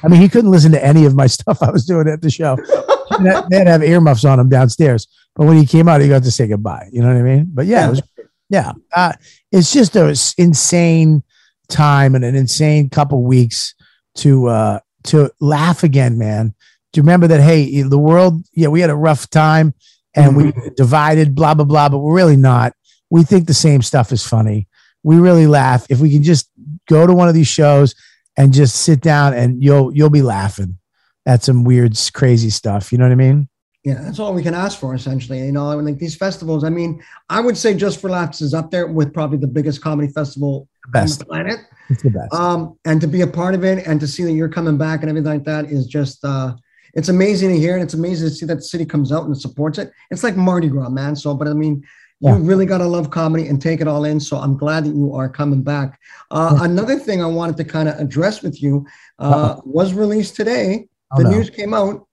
[0.02, 2.30] I mean, he couldn't listen to any of my stuff I was doing at the
[2.30, 2.56] show.
[3.22, 5.06] they had to have earmuffs on him downstairs.
[5.34, 6.88] But when he came out, he got to say goodbye.
[6.92, 7.50] You know what I mean?
[7.52, 8.02] But yeah, it was,
[8.48, 9.12] yeah, uh,
[9.50, 11.22] it's just a s- insane
[11.68, 13.74] time and an insane couple weeks
[14.16, 16.54] to uh, to laugh again, man.
[16.92, 17.40] Do you remember that?
[17.40, 19.74] Hey, the world, yeah, we had a rough time
[20.14, 22.74] and we divided, blah blah blah, but we're really not.
[23.10, 24.68] We think the same stuff is funny.
[25.02, 26.48] We really laugh if we can just
[26.88, 27.94] go to one of these shows
[28.36, 30.78] and just sit down and you'll you'll be laughing
[31.26, 32.92] at some weird, crazy stuff.
[32.92, 33.48] You know what I mean?
[33.84, 35.44] Yeah, that's all we can ask for, essentially.
[35.44, 36.64] You know, I mean, like these festivals.
[36.64, 39.82] I mean, I would say Just for Laughs is up there with probably the biggest
[39.82, 41.18] comedy festival The on best.
[41.18, 41.58] the planet.
[41.90, 42.32] It's the best.
[42.32, 45.00] um, and to be a part of it and to see that you're coming back
[45.00, 46.54] and everything like that is just uh,
[46.94, 49.38] it's amazing to hear and it's amazing to see that the city comes out and
[49.38, 51.84] supports it it's like mardi gras man so but i mean
[52.20, 52.36] Yeah.
[52.38, 54.94] you really got to love comedy and take it all in so i'm glad that
[54.94, 58.86] you are coming back uh, another thing i wanted to kind of address with you
[59.18, 61.30] uh, was released today Oh, the no.
[61.30, 62.06] news came out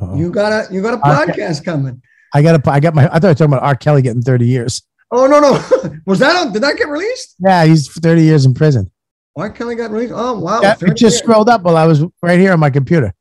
[0.00, 0.16] Uh-oh.
[0.16, 2.02] you got a you got a podcast coming
[2.34, 2.70] I got to.
[2.70, 3.06] I got my.
[3.06, 3.74] I thought I was talking about R.
[3.74, 4.82] Kelly getting thirty years.
[5.10, 5.52] oh no no
[6.06, 8.90] was that on, did that get released Yeah, he's thirty years in prison.
[9.36, 10.12] Mark Kelly got released.
[10.14, 10.60] Oh wow!
[10.60, 11.10] Yeah, it just year.
[11.12, 13.14] scrolled up while I was right here on my computer.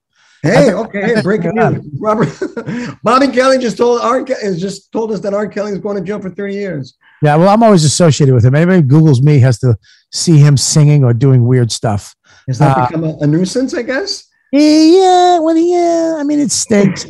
[0.44, 1.86] Hey, okay, hey, breaking news.
[2.00, 2.30] Robert
[3.04, 4.24] Bobby Kelly just told R.
[4.24, 5.48] Ke- has just told us that R.
[5.48, 6.96] Kelly is going to jail for 30 years.
[7.24, 8.54] Yeah, well, I'm always associated with him.
[8.56, 9.76] Anybody who Google's me has to
[10.12, 12.14] see him singing or doing weird stuff.
[12.48, 13.74] Has that Uh, become a, a nuisance?
[13.74, 14.26] I guess.
[14.52, 17.06] Yeah, when he, yeah, I mean, it stinks.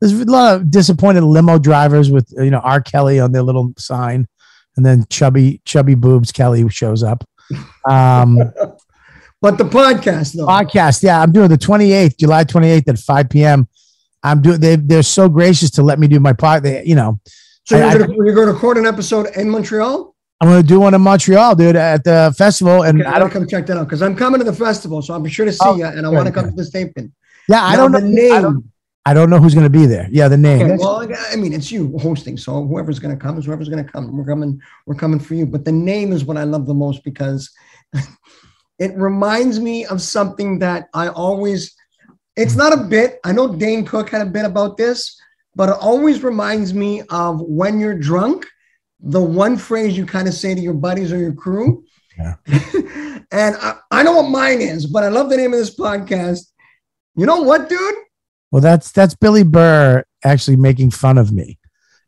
[0.00, 2.80] There's a lot of disappointed limo drivers with you know R.
[2.80, 4.26] Kelly on their little sign,
[4.76, 7.24] and then chubby chubby boobs Kelly shows up.
[7.88, 8.38] Um,
[9.40, 10.46] But the podcast, though.
[10.46, 13.66] podcast, yeah, I'm doing the 28th, July 28th at 5 p.m.
[14.22, 14.60] I'm doing.
[14.60, 16.62] They they're so gracious to let me do my pod.
[16.62, 17.18] They, you know,
[17.64, 20.11] so you're I- gonna, you're going to record an episode in Montreal.
[20.42, 23.18] I'm going to do one in Montreal, dude, at the festival, and Okay, I I
[23.20, 25.52] don't come check that out because I'm coming to the festival, so I'm sure to
[25.52, 27.12] see Oh, you, and I want to come to the taping.
[27.48, 28.00] Yeah, I don't know.
[28.00, 28.42] the I name.
[28.42, 28.72] don't,
[29.06, 30.08] I don't know who's going to be there.
[30.10, 30.62] Yeah, the name.
[30.62, 33.84] Okay, well, I mean, it's you hosting, so whoever's going to come is whoever's going
[33.84, 34.16] to come.
[34.16, 35.46] We're coming, we're coming for you.
[35.46, 37.48] But the name is what I love the most because
[38.80, 41.72] it reminds me of something that I always.
[42.34, 43.20] It's not a bit.
[43.22, 45.20] I know Dane Cook had a bit about this,
[45.54, 48.46] but it always reminds me of when you're drunk.
[49.02, 51.84] The one phrase you kind of say to your buddies or your crew.
[52.16, 52.34] Yeah.
[53.32, 56.40] and I, I know what mine is, but I love the name of this podcast.
[57.16, 57.94] You know what, dude?
[58.52, 61.58] well, that's that's Billy Burr actually making fun of me.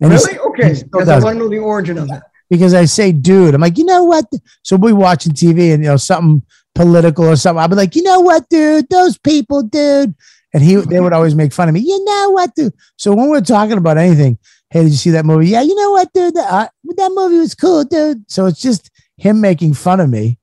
[0.00, 0.38] And Really?
[0.38, 0.74] Okay.
[0.82, 2.22] Because I want to know the origin of it.
[2.50, 4.26] because I say, dude, I'm like, you know what?
[4.62, 6.42] So we watching TV and you know something
[6.74, 7.60] political or something.
[7.60, 8.88] I'll be like, you know what, dude?
[8.90, 10.14] Those people, dude.
[10.52, 11.80] And he, they would always make fun of me.
[11.80, 12.74] You know what, dude?
[12.96, 14.38] So when we're talking about anything,
[14.70, 15.48] hey, did you see that movie?
[15.48, 16.34] Yeah, you know what, dude?
[16.34, 18.30] That, uh, that movie was cool, dude.
[18.30, 20.38] So it's just him making fun of me,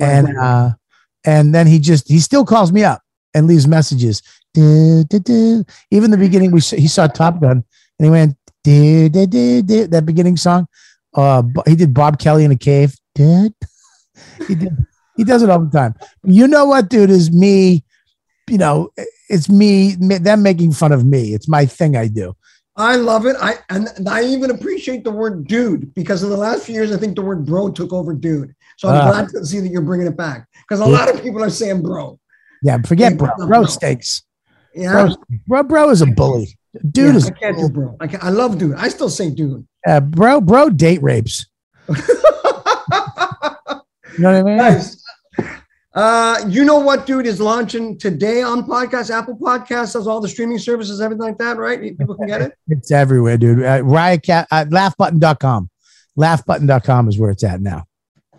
[0.00, 0.70] and uh,
[1.24, 3.02] and then he just he still calls me up
[3.34, 4.22] and leaves messages.
[4.54, 5.64] Do, do, do.
[5.90, 7.64] Even the beginning, we he saw Top Gun
[7.98, 10.66] and he went do, do, do, do, that beginning song.
[11.14, 12.94] Uh, he did Bob Kelly in a cave.
[13.14, 13.54] Did
[14.46, 14.76] he did
[15.16, 15.94] he does it all the time.
[16.24, 17.10] You know what, dude?
[17.10, 17.84] Is me.
[18.48, 18.90] You know,
[19.28, 21.34] it's me- Them making fun of me.
[21.34, 21.96] It's my thing.
[21.96, 22.34] I do.
[22.76, 23.36] I love it.
[23.40, 26.96] I and I even appreciate the word dude because in the last few years, I
[26.96, 28.54] think the word bro took over dude.
[28.78, 29.10] So I'm Ah.
[29.10, 31.82] glad to see that you're bringing it back because a lot of people are saying
[31.82, 32.18] bro.
[32.62, 33.28] Yeah, forget bro.
[33.36, 33.66] bro, Bro bro.
[33.66, 34.22] stinks.
[34.74, 34.92] Yeah.
[34.92, 36.56] Bro, bro, bro is a bully.
[36.92, 37.96] Dude Yeah, is I can't do bro.
[38.00, 38.74] I, can't, I love dude.
[38.76, 39.66] I still say dude.
[39.86, 40.40] uh, bro.
[40.40, 41.46] Bro, date rapes.
[44.14, 44.56] You know what I mean?
[44.58, 45.01] nice.
[45.94, 50.28] Uh, you know what, dude is launching today on podcast, Apple Podcasts, does all the
[50.28, 51.80] streaming services, everything like that, right?
[51.98, 52.52] People can get it.
[52.68, 53.62] It's everywhere, dude.
[53.62, 55.68] Uh, Riotcat, uh, laughbutton.com.
[56.16, 57.84] Laughbutton.com is where it's at now.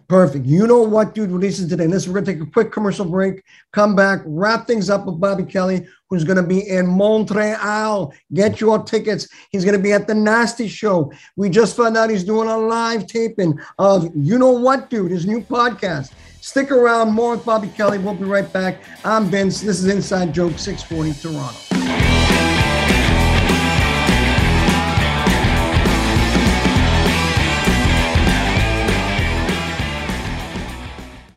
[0.08, 0.46] Perfect.
[0.46, 1.88] You know what, dude, releases today.
[1.88, 5.20] Listen, we're going to take a quick commercial break, come back, wrap things up with
[5.20, 8.13] Bobby Kelly, who's going to be in Montreal.
[8.34, 9.28] Get your tickets.
[9.50, 11.12] He's going to be at the Nasty Show.
[11.36, 15.26] We just found out he's doing a live taping of You Know What, Dude, his
[15.26, 16.12] new podcast.
[16.44, 17.14] Stick around.
[17.14, 17.98] More with Bobby Kelly.
[17.98, 18.84] We'll be right back.
[19.06, 19.62] I'm Vince.
[19.62, 21.58] This is Inside Joke 640 Toronto.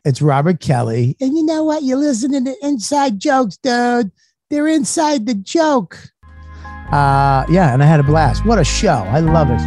[0.03, 1.15] It's Robert Kelly.
[1.21, 1.83] And you know what?
[1.83, 4.11] You're listening to inside jokes, dude.
[4.49, 5.97] They're inside the joke.
[6.91, 8.45] Uh, yeah, and I had a blast.
[8.45, 8.89] What a show.
[8.89, 9.61] I love it.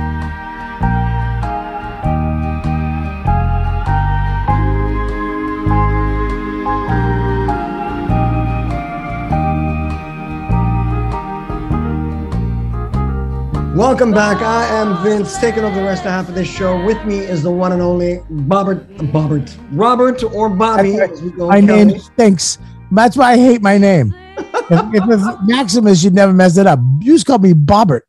[13.74, 14.42] Welcome back.
[14.42, 16.84] I am Vince, taking over the rest of half of this show.
[16.84, 20.96] With me is the one and only Bobbert, Bobbert, Robert or Bobby.
[20.96, 22.58] as we go, My name stinks.
[22.90, 24.12] That's why I hate my name.
[24.36, 26.80] if, if it was Maximus, you'd never mess it up.
[27.00, 28.00] You just call me Bobbert.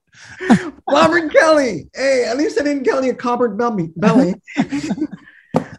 [0.90, 1.88] Robert Kelly.
[1.94, 3.92] Hey, at least I didn't call you Cobbert Belly.
[3.98, 4.34] belly.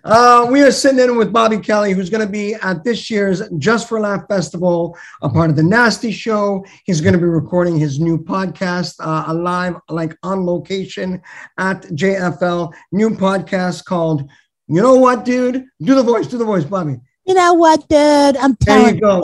[0.04, 3.42] Uh, we are sitting in with Bobby Kelly, who's going to be at this year's
[3.58, 6.64] Just for Laugh Festival, a part of the Nasty Show.
[6.84, 11.22] He's going to be recording his new podcast, uh, live, like on location
[11.58, 12.72] at JFL.
[12.90, 14.28] New podcast called
[14.66, 15.66] You Know What, Dude?
[15.80, 16.96] Do the voice, do the voice, Bobby.
[17.24, 18.36] You know what, dude?
[18.36, 19.22] I'm There telling you go.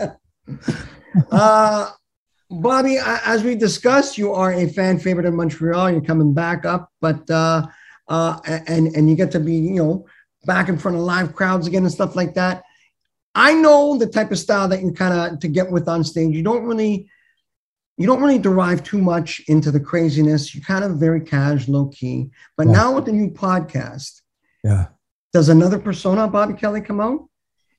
[1.30, 1.90] uh,
[2.50, 5.90] Bobby, as we discussed, you are a fan favorite in Montreal.
[5.90, 7.66] You're coming back up, but uh,
[8.08, 10.06] uh, and and you get to be, you know,
[10.44, 12.62] back in front of live crowds again and stuff like that.
[13.34, 16.34] I know the type of style that you kind of to get with on stage.
[16.34, 17.08] You don't really,
[17.96, 20.54] you don't really derive too much into the craziness.
[20.54, 22.30] You're kind of very casual, low key.
[22.56, 22.72] But Yeah.
[22.74, 24.20] now with the new podcast,
[24.62, 24.86] Yeah.
[25.32, 27.28] does another persona, Bobby Kelly, come out?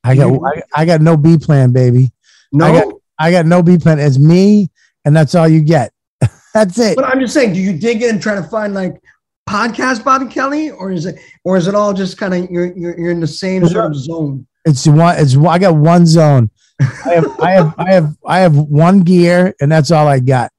[0.04, 2.12] I got I, I got no B plan, baby.
[2.52, 2.66] No.
[2.66, 3.98] I I got no B plan.
[3.98, 4.70] It's me,
[5.04, 5.90] and that's all you get.
[6.54, 6.96] that's it.
[6.96, 9.00] But I'm just saying, do you dig in and try to find like
[9.48, 12.98] podcast Bobby Kelly, or is it, or is it all just kind of you're, you're
[12.98, 14.46] you're in the same sort of zone?
[14.64, 15.18] It's one.
[15.18, 16.50] It's one- I got one zone.
[16.80, 20.50] I have I have I have I have one gear, and that's all I got.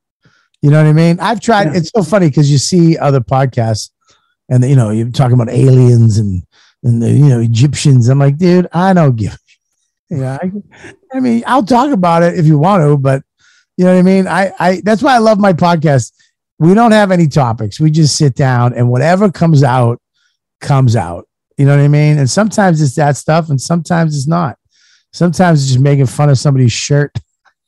[0.62, 1.20] You know what I mean?
[1.20, 1.68] I've tried.
[1.68, 1.78] Yeah.
[1.78, 3.92] It's so funny because you see other podcasts,
[4.50, 6.44] and you know you're talking about aliens and
[6.84, 8.10] and the, you know Egyptians.
[8.10, 9.38] I'm like, dude, I don't give.
[10.10, 10.52] Yeah, I,
[11.14, 13.24] I mean, I'll talk about it if you want to, but
[13.76, 14.28] you know what I mean.
[14.28, 16.14] I, I that's why I love my podcast.
[16.60, 17.80] We don't have any topics.
[17.80, 20.00] We just sit down and whatever comes out,
[20.60, 21.28] comes out.
[21.58, 22.18] You know what I mean?
[22.18, 24.58] And sometimes it's that stuff, and sometimes it's not.
[25.14, 27.12] Sometimes it's just making fun of somebody's shirt.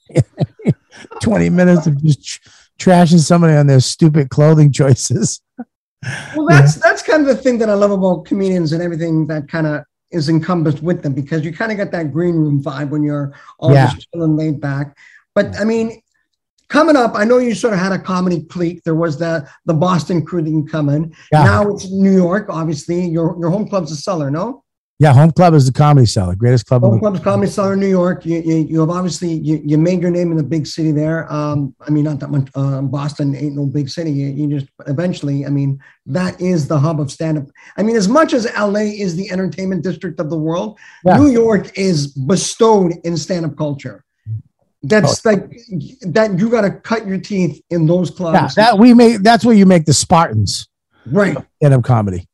[1.22, 5.42] 20 minutes of just tr- trashing somebody on their stupid clothing choices.
[6.36, 9.48] Well, that's that's kind of the thing that I love about comedians and everything that
[9.50, 12.90] kind of is encompassed with them because you kind of get that green room vibe
[12.90, 13.92] when you're all Yeah.
[13.94, 14.96] just chilling laid back.
[15.36, 16.02] But I mean,
[16.70, 18.84] coming up, I know you sort of had a comedy clique.
[18.84, 21.14] There was the the Boston crew that you come in.
[21.32, 21.44] Yeah.
[21.44, 23.06] Now it's New York, obviously.
[23.08, 24.64] Your your home club's a cellar, no?
[25.02, 26.84] Yeah, Home Club is the comedy cellar, greatest club.
[26.84, 28.26] in Home the- club's comedy cellar in New York.
[28.26, 31.32] You, you, you have obviously you, you made your name in the big city there.
[31.32, 32.50] Um, I mean, not that much.
[32.54, 34.12] Uh, Boston ain't no big city.
[34.12, 35.46] You, you just eventually.
[35.46, 37.46] I mean, that is the hub of stand up.
[37.78, 41.16] I mean, as much as LA is the entertainment district of the world, Yeah.
[41.18, 44.04] New York is bestowed in stand up culture.
[44.84, 45.30] That's Oh.
[45.32, 45.50] like
[46.02, 46.40] that.
[46.40, 48.56] You got to cut your teeth in those Yeah, clubs.
[48.56, 49.22] that we make.
[49.24, 50.68] That's where you make the Spartans
[51.12, 51.38] right.
[51.58, 52.28] stand up comedy.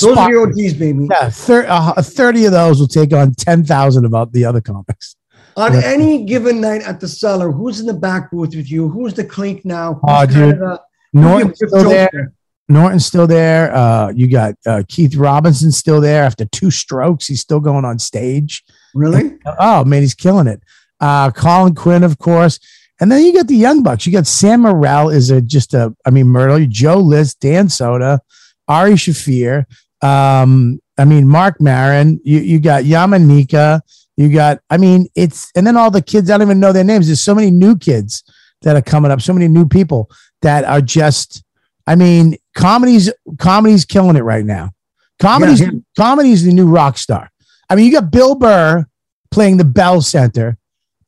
[0.00, 1.06] Those are the OGs, baby.
[1.10, 5.16] Yeah, thir- uh, 30 of those will take on 10,000 of the other comics.
[5.56, 5.80] On Yeah.
[5.84, 8.88] any given night at the cellar, who's in the back booth with you?
[8.88, 10.00] Who's the clique now?
[10.02, 10.54] Oh, Who's kind dude.
[10.54, 10.80] of the-
[11.12, 12.08] Norton's still there.
[12.10, 12.32] joker?
[12.70, 13.74] Norton's still there.
[13.76, 17.26] Uh, you got uh, Keith Robinson still there after two strokes.
[17.26, 18.64] He's still going on stage.
[18.94, 19.32] Really?
[19.60, 20.62] Oh, man, he's killing it.
[21.02, 22.60] Uh, Colin Quinn, of course.
[23.00, 24.06] And then you got the Young Bucks.
[24.06, 28.20] You got Sam Morril is a just a, I mean, Myrtle, Joe List, Dan Soder,
[28.68, 29.66] Ari Shaffir.
[30.00, 32.20] Um, I mean, Marc Maron.
[32.22, 33.80] You you got Yamaneika.
[34.16, 36.30] You got, I mean, it's and then all the kids.
[36.30, 37.06] I don't even know their names.
[37.06, 38.22] There's so many new kids
[38.62, 39.20] that are coming up.
[39.20, 40.08] So many new people
[40.42, 41.42] that are just.
[41.88, 44.70] I mean, comedy's comedy's killing it right now.
[45.18, 47.32] Comedy's Yeah, comedy's the new rock star.
[47.68, 48.86] I mean, you got Bill Burr
[49.32, 50.58] playing the Bell Center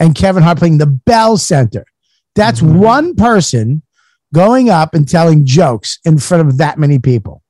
[0.01, 1.84] and Kevin Hart playing the Bell Center.
[2.34, 2.76] That's Mhm.
[2.78, 3.82] one person
[4.32, 7.42] going up and telling jokes in front of that many people.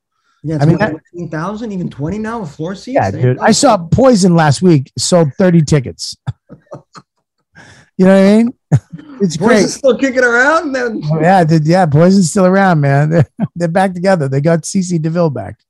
[0.42, 2.96] Yeah, I mean, mean, 15,000, even 20 now with floor seats.
[2.96, 3.38] Yeah, dude.
[3.38, 6.14] I saw Poison last week sold 30 tickets.
[7.96, 8.54] you know what I mean?
[9.20, 9.64] It's great.
[9.64, 10.72] is still kicking around.
[10.72, 13.10] Then Yeah, dude, yeah, Poison's still around, man.
[13.10, 13.26] They're,
[13.56, 14.28] they're back together.
[14.28, 15.60] They got CC DeVille back.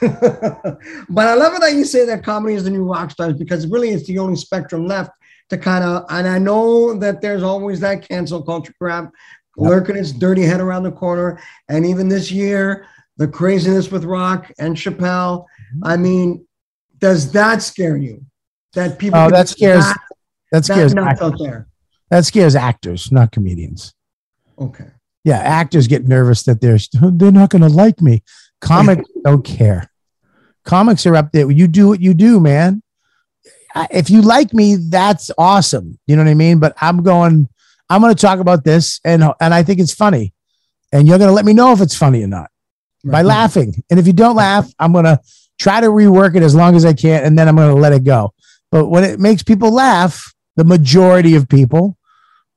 [0.00, 3.66] but I love it that you say that comedy is the new rock stars because
[3.66, 5.10] really it's the only spectrum left
[5.52, 6.04] to kind of.
[6.10, 9.12] And I know that there's always that cancel culture crap
[9.56, 11.40] lurking its dirty head around the corner.
[11.68, 12.86] And even this year,
[13.18, 15.44] the craziness with Rock and Chappelle.
[15.44, 15.84] Mm-hmm.
[15.84, 16.46] I mean,
[16.98, 18.24] does that scare you?
[18.74, 19.96] That people Oh, that scares- that,
[20.50, 21.68] That that scares nuts act- out there.
[22.10, 23.94] that scares actors, not comedians.
[24.58, 24.86] Okay.
[25.24, 26.78] Yeah, actors get nervous that they're
[27.12, 28.22] they're not going to like me.
[28.60, 29.90] Comics don't care.
[30.64, 31.50] Comics are up there.
[31.50, 32.82] You do what you do, man.
[33.90, 35.98] If you like me, that's awesome.
[36.06, 36.58] You know what I mean?
[36.58, 37.48] But I'm going.
[37.88, 40.32] I'm going to talk about this, and and I think it's funny,
[40.92, 42.50] and you're going to let me know if it's funny or not
[43.04, 43.74] by laughing.
[43.90, 45.20] And if you don't laugh, I'm going to
[45.58, 47.92] try to rework it as long as I can, and then I'm going to let
[47.92, 48.32] it go.
[48.70, 51.98] But when it makes people laugh, the majority of people,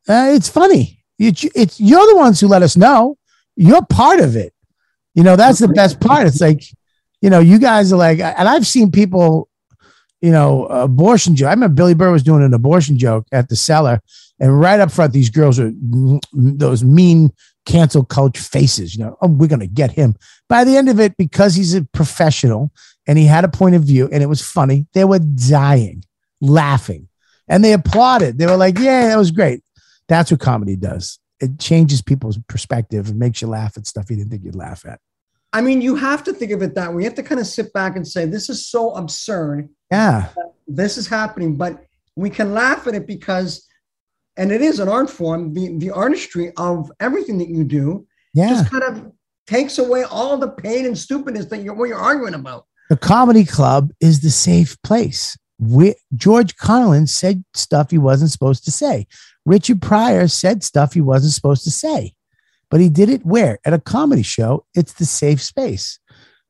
[0.08, 1.04] uh, it's funny.
[1.20, 3.18] It's, it's you're the ones who let us know.
[3.56, 4.54] You're part of it.
[5.14, 6.28] You know that's the best part.
[6.28, 6.64] It's like,
[7.22, 9.50] you know, you guys are like, and I've seen people,
[10.26, 11.50] you know, abortion joke.
[11.50, 14.02] I remember Billy Burr was doing an abortion joke at the cellar,
[14.40, 15.72] and right up front, these girls are
[16.34, 17.32] those mean
[17.68, 18.96] cancel culture faces.
[18.96, 20.16] You know, oh, we're gonna get him.
[20.50, 22.72] By the end of it, because he's a professional
[23.06, 26.04] and he had a point of view and it was funny, they were dying,
[26.42, 27.08] laughing,
[27.48, 28.40] and they applauded.
[28.40, 29.62] They were like, "Yeah, that was great."
[30.08, 31.20] That's what comedy does.
[31.40, 34.88] It changes people's perspective and makes you laugh at stuff you didn't think you'd laugh
[34.88, 35.00] at.
[35.56, 37.04] I mean, you have to think of it that way.
[37.04, 39.70] You have to kind of sit back and say, this is so absurd.
[39.92, 40.30] Yeah,
[40.68, 43.68] This is happening, but we can laugh at it because,
[44.38, 48.50] and it is an art form, the, the artistry of everything that you do yeah.
[48.50, 49.12] just kind of
[49.48, 52.66] takes away all the pain and stupidness that you're, what you're arguing about.
[52.90, 55.38] the comedy club is the safe place.
[55.60, 59.08] We, George Carlin said stuff he wasn't supposed to say.
[59.46, 62.14] Richard Pryor said stuff he wasn't supposed to say,
[62.70, 63.60] but he did it where?
[63.66, 64.66] At a comedy show.
[64.74, 66.00] It's the safe space.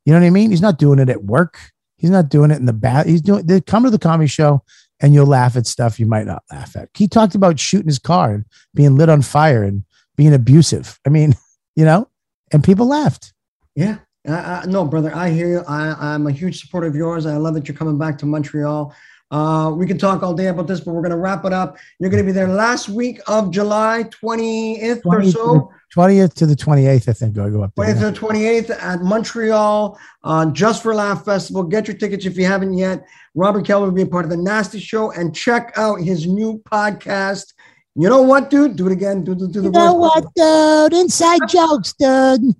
[0.05, 0.51] You know what I mean?
[0.51, 1.59] He's not doing it at work.
[2.05, 3.07] He's not doing it in the bath.
[3.07, 3.47] He's doing.
[3.47, 4.61] They come to the comedy show
[4.99, 6.89] and you'll laugh at stuff you might not laugh at.
[6.93, 8.45] He talked about shooting his car and
[8.75, 9.83] being lit on fire and
[10.15, 10.99] being abusive.
[11.03, 11.33] I mean,
[11.75, 12.07] you know,
[12.53, 13.33] and people laughed.
[13.75, 13.97] Yeah.
[14.27, 15.63] I, I, no, brother, I hear you.
[15.67, 17.25] I, I'm a huge supporter of yours.
[17.25, 18.93] I love that you're coming back to Montreal.
[19.31, 21.75] Uh, we can talk all day about this, but we're going to wrap it up.
[21.99, 25.71] You're going to be there last week of July 20th or so.
[25.95, 27.37] 20th to the 28th, I think.
[27.37, 27.85] I go up there.
[27.93, 31.63] 20th to the 28th at Montreal on Just for Laugh Festival.
[31.63, 33.05] Get your tickets if you haven't yet.
[33.33, 36.61] Robert Kelly will be a part of the Nasty Show and check out his new
[36.69, 37.53] podcast.
[37.95, 38.75] You know what, dude?
[38.75, 39.23] Do it again.
[39.23, 40.23] Do, do, do the You know voice.
[40.35, 40.99] what, dude?
[40.99, 42.55] Inside jokes, dude.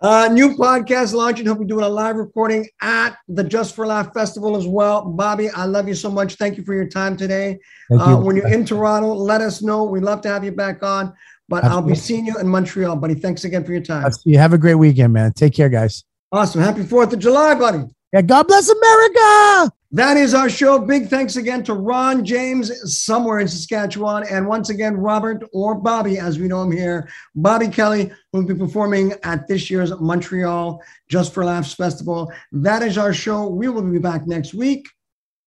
[0.00, 1.46] Uh, new podcast launching.
[1.46, 5.02] He'll be doing a live recording at the Just for Laugh Festival as well.
[5.04, 6.34] Bobby, I love you so much.
[6.34, 7.58] Thank you for your time today.
[7.88, 8.16] Thank Uh, you.
[8.18, 9.84] when you're in Toronto, let us know.
[9.84, 11.14] We'd love to have you back on.
[11.48, 13.14] But I'll be seeing you in Montreal, buddy.
[13.14, 14.10] Thanks again for your time.
[14.12, 14.38] See you.
[14.38, 15.32] Have a great weekend, man.
[15.32, 16.04] Take care, guys.
[16.32, 16.62] Awesome.
[16.62, 17.84] Happy 4th of July, buddy.
[18.12, 19.72] Yeah, God bless America.
[19.90, 20.78] That is our show.
[20.78, 24.24] Big thanks again to Ron James, somewhere in Saskatchewan.
[24.28, 28.46] And once again, Robert or Bobby, as we know him here, Bobby Kelly, who will
[28.46, 32.32] be performing at this year's Montreal Just for Laughs Festival.
[32.50, 33.48] That is our show.
[33.48, 34.88] We will be back next week.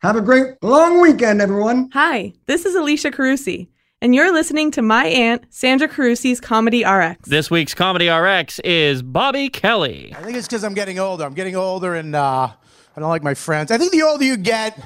[0.02, 1.90] Have a great long weekend, everyone.
[1.92, 3.68] Hi, this is Alicia Carusi,
[4.02, 7.28] and you're listening to my aunt, Sandra Carusi's Comedy RX.
[7.28, 10.14] This week's Comedy RX is Bobby Kelly.
[10.16, 11.24] I think it's because I'm getting older.
[11.24, 12.50] I'm getting older and uh,
[12.96, 13.72] I don't like my friends.
[13.72, 14.80] I think the older you get,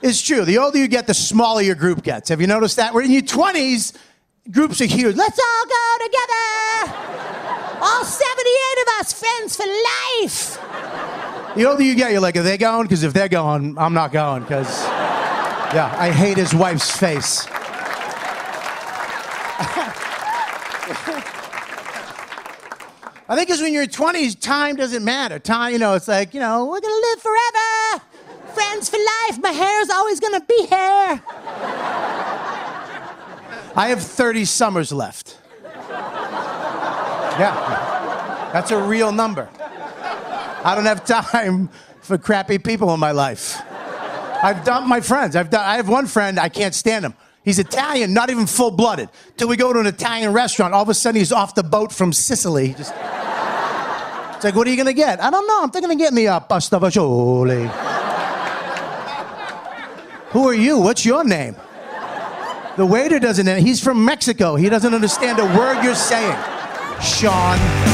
[0.00, 0.44] it's true.
[0.44, 2.30] The older you get, the smaller your group gets.
[2.30, 2.94] Have you noticed that?
[2.94, 3.94] We're in your 20s,
[4.50, 5.16] groups are huge.
[5.16, 6.98] Let's all go together.
[7.82, 11.56] All 78 of us, friends for life.
[11.56, 12.84] The older you get, you're like, are they going?
[12.84, 14.42] Because if they're going, I'm not going.
[14.42, 14.82] Because,
[15.74, 17.46] yeah, I hate his wife's face.
[23.26, 25.38] I think because when you're 20s, time doesn't matter.
[25.38, 28.04] Time, you know, it's like, you know, we're gonna live forever.
[28.52, 29.40] Friends for life.
[29.40, 31.22] My hair's always gonna be hair.
[33.76, 35.38] I have 30 summers left.
[37.38, 39.48] Yeah, that's a real number.
[40.64, 41.68] I don't have time
[42.00, 43.60] for crappy people in my life.
[44.42, 45.36] I've dumped my friends.
[45.36, 47.14] I've done, I have one friend, I can't stand him.
[47.44, 49.10] He's Italian, not even full blooded.
[49.36, 51.92] Till we go to an Italian restaurant, all of a sudden he's off the boat
[51.92, 52.68] from Sicily.
[52.68, 52.94] Just,
[54.34, 55.22] it's like, what are you gonna get?
[55.22, 55.62] I don't know.
[55.62, 57.68] I'm thinking of getting the uh, pasta fagioli.
[60.30, 60.78] Who are you?
[60.78, 61.54] What's your name?
[62.76, 63.46] The waiter doesn't.
[63.46, 63.56] Know.
[63.56, 64.56] He's from Mexico.
[64.56, 66.36] He doesn't understand a word you're saying.
[67.00, 67.93] Sean.